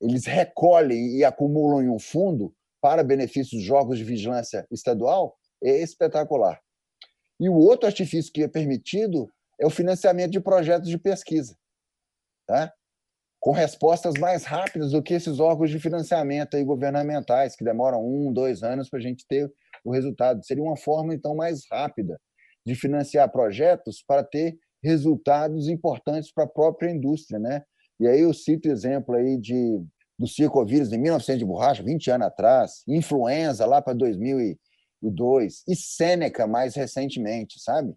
[0.00, 5.80] eles recolhem e acumulam em um fundo para benefício dos jogos de vigilância estadual é
[5.80, 6.60] espetacular.
[7.40, 11.56] E o outro artifício que é permitido é o financiamento de projetos de pesquisa,
[12.46, 12.72] tá?
[13.44, 18.32] com respostas mais rápidas do que esses órgãos de financiamento aí governamentais, que demoram um,
[18.32, 19.52] dois anos para a gente ter
[19.84, 20.42] o resultado.
[20.42, 22.18] Seria uma forma, então, mais rápida
[22.64, 27.62] de financiar projetos para ter resultados importantes para a própria indústria, né?
[27.98, 29.82] E aí eu cito exemplo aí de
[30.18, 36.46] do circovírus em 1900 de borracha, 20 anos atrás, influenza lá para 2002 e Sêneca
[36.46, 37.94] mais recentemente, sabe?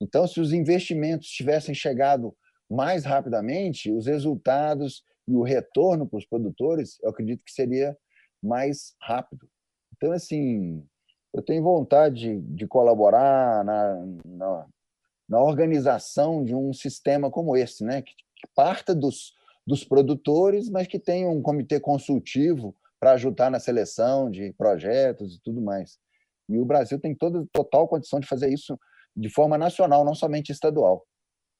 [0.00, 2.36] Então, se os investimentos tivessem chegado
[2.70, 7.96] mais rapidamente, os resultados e o retorno para os produtores, eu acredito que seria
[8.42, 9.48] mais rápido.
[9.96, 10.84] Então, assim,
[11.32, 14.66] eu tenho vontade de, de colaborar na, na,
[15.28, 18.02] na organização de um sistema como esse, né?
[18.02, 19.34] que, que parta dos,
[19.66, 25.40] dos produtores, mas que tenha um comitê consultivo para ajudar na seleção de projetos e
[25.40, 25.98] tudo mais.
[26.48, 28.78] E o Brasil tem toda total condição de fazer isso
[29.14, 31.04] de forma nacional, não somente estadual.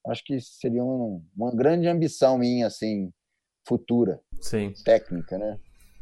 [0.06, 3.12] Acho que seria um, uma grande ambição minha, assim,
[3.66, 4.72] futura, Sim.
[4.84, 5.58] técnica, né?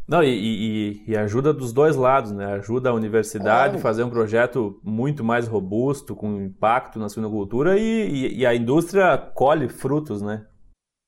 [0.09, 2.46] Não, e, e, e, ajuda dos dois lados, né?
[2.54, 8.38] Ajuda a universidade a fazer um projeto muito mais robusto, com impacto na suinocultura e,
[8.38, 10.46] e, a indústria colhe frutos, né?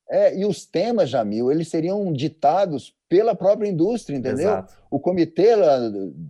[0.09, 4.49] É, e os temas, Jamil, eles seriam ditados pela própria indústria, entendeu?
[4.49, 4.73] Exato.
[4.91, 5.51] O comitê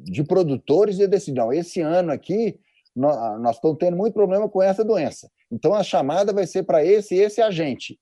[0.04, 2.60] de produtores ia decidir, não, esse ano aqui
[2.96, 5.32] nós, nós estamos tendo muito problema com essa doença.
[5.52, 8.00] Então a chamada vai ser para esse e esse agente.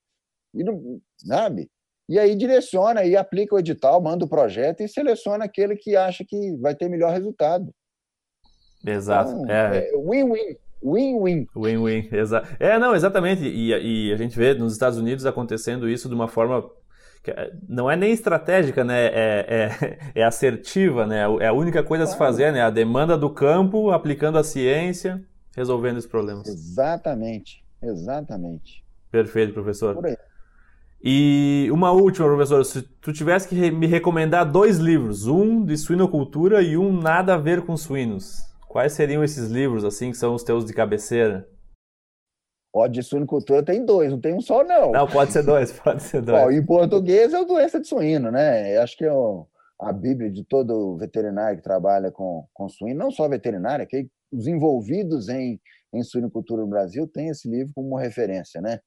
[0.53, 1.70] E não, sabe?
[2.08, 6.24] E aí direciona e aplica o edital, manda o projeto e seleciona aquele que acha
[6.26, 7.70] que vai ter melhor resultado.
[8.86, 9.32] Exato.
[9.32, 10.58] Então, é win-win.
[10.84, 11.47] Win-win.
[11.55, 12.47] Win-win, exato.
[12.60, 13.43] É, não, exatamente.
[13.43, 16.70] E, e, a gente vê nos Estados Unidos acontecendo isso de uma forma
[17.24, 19.08] que é, não é nem estratégica, né?
[19.08, 21.24] É, é, é assertiva, né?
[21.41, 22.62] É a única coisa a se fazer, né?
[22.62, 25.22] A demanda do campo, aplicando a ciência,
[25.55, 26.47] resolvendo os problemas.
[26.47, 28.86] Exatamente, exatamente.
[29.12, 29.95] Perfeito, professor.
[29.95, 30.18] Por aí.
[31.04, 36.62] E uma última, professor, se tu tivesse que me recomendar dois livros, um de suinocultura
[36.62, 40.43] e um nada a ver com suínos, quais seriam esses livros, assim, que são os
[40.43, 41.48] teus de cabeceira?
[42.74, 44.91] Ó, de suinocultura tem dois, não tem um só, não.
[44.91, 46.43] Não, pode ser dois, pode ser dois.
[46.43, 48.76] Ó, em português é o doença de suíno, né?
[48.76, 49.48] Eu acho que é o,
[49.80, 54.48] a bíblia de todo veterinário que trabalha com, com suíno, não só veterinário, que os
[54.48, 55.60] envolvidos em,
[55.93, 58.80] em suinocultura no Brasil têm esse livro como referência, né?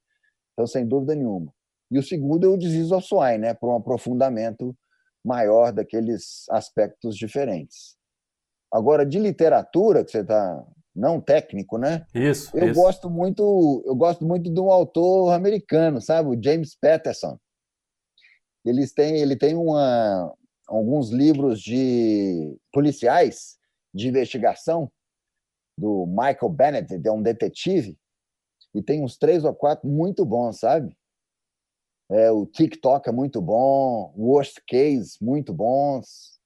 [0.53, 1.53] Então, sem dúvida nenhuma.
[1.91, 4.77] E o segundo é o Disease of Swine, né, para um aprofundamento
[5.25, 7.97] maior daqueles aspectos diferentes.
[8.73, 10.65] Agora, de literatura, que você está
[10.95, 12.05] não técnico, né?
[12.15, 12.57] Isso.
[12.57, 12.81] Eu isso.
[12.81, 17.39] gosto muito, eu gosto muito de um autor americano, sabe, o James Patterson.
[18.65, 20.33] Eles têm, ele tem uma,
[20.69, 23.59] alguns livros de policiais
[23.95, 24.91] de investigação
[25.77, 27.99] do Michael Bennett, é um detetive,
[28.75, 30.95] e tem uns três ou quatro muito bons, sabe?
[32.11, 36.41] É, o TikTok é muito bom, Worst Case, muito bons.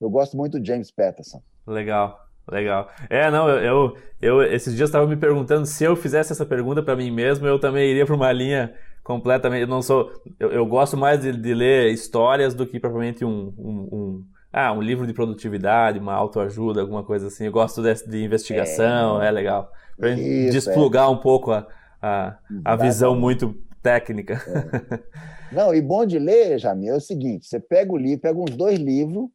[0.00, 1.42] Eu gosto muito do James Patterson.
[1.66, 2.18] Legal,
[2.50, 2.88] legal.
[3.10, 6.96] É, não, eu, eu esses dias estava me perguntando se eu fizesse essa pergunta para
[6.96, 8.74] mim mesmo, eu também iria para uma linha
[9.04, 9.62] completamente.
[9.62, 10.10] Eu não sou.
[10.40, 14.72] Eu, eu gosto mais de, de, ler histórias do que propriamente um, um, um, ah,
[14.72, 17.44] um livro de produtividade, uma autoajuda, alguma coisa assim.
[17.44, 19.70] Eu gosto de, de investigação, é, é legal.
[19.98, 21.08] Para desplugar é.
[21.08, 21.66] um pouco a,
[22.00, 24.34] a, a visão muito técnica.
[24.34, 25.18] É.
[25.54, 28.56] Não, e bom de ler, Jamil, é o seguinte: você pega o livro, pega uns
[28.56, 29.28] dois livros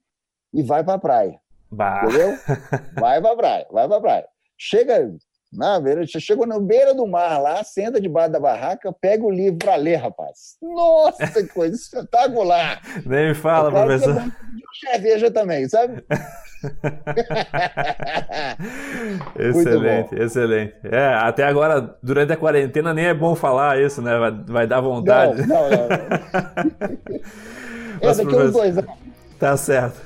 [0.53, 1.39] e vai para a praia.
[1.71, 2.03] Bah.
[2.03, 2.37] Entendeu?
[2.99, 4.27] Vai para a praia, vai para a praia.
[4.55, 5.11] Chega
[5.51, 9.57] na beira, chega na beira do mar lá, senta debaixo da barraca, pega o livro
[9.57, 10.55] para ler, rapaz.
[10.61, 12.81] Nossa, que coisa espetacular!
[13.05, 14.31] Nem me fala, é claro professor.
[14.79, 16.03] Que é cerveja também, sabe?
[19.37, 20.73] excelente, excelente.
[20.83, 24.17] É, até agora, durante a quarentena, nem é bom falar isso, né?
[24.17, 25.47] Vai, vai dar vontade.
[25.47, 25.87] Não, não, não.
[28.01, 28.91] Mas, é, daqui uns dois anos.
[29.39, 30.01] Tá certo.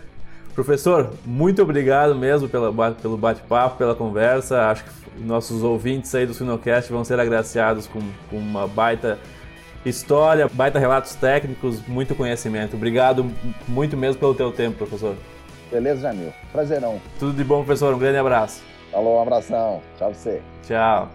[0.53, 4.69] Professor, muito obrigado mesmo pela, pelo bate-papo, pela conversa.
[4.69, 4.89] Acho que
[5.19, 7.99] nossos ouvintes aí do Sinocast vão ser agraciados com,
[8.29, 9.19] com uma baita
[9.85, 12.75] história, baita relatos técnicos, muito conhecimento.
[12.75, 13.25] Obrigado
[13.67, 15.15] muito mesmo pelo teu tempo, professor.
[15.71, 16.33] Beleza, Jamil.
[16.51, 17.01] Prazerão.
[17.19, 17.93] Tudo de bom, professor.
[17.93, 18.63] Um grande abraço.
[18.91, 19.81] Falou, um abração.
[19.97, 20.41] Tchau pra você.
[20.65, 21.09] Tchau.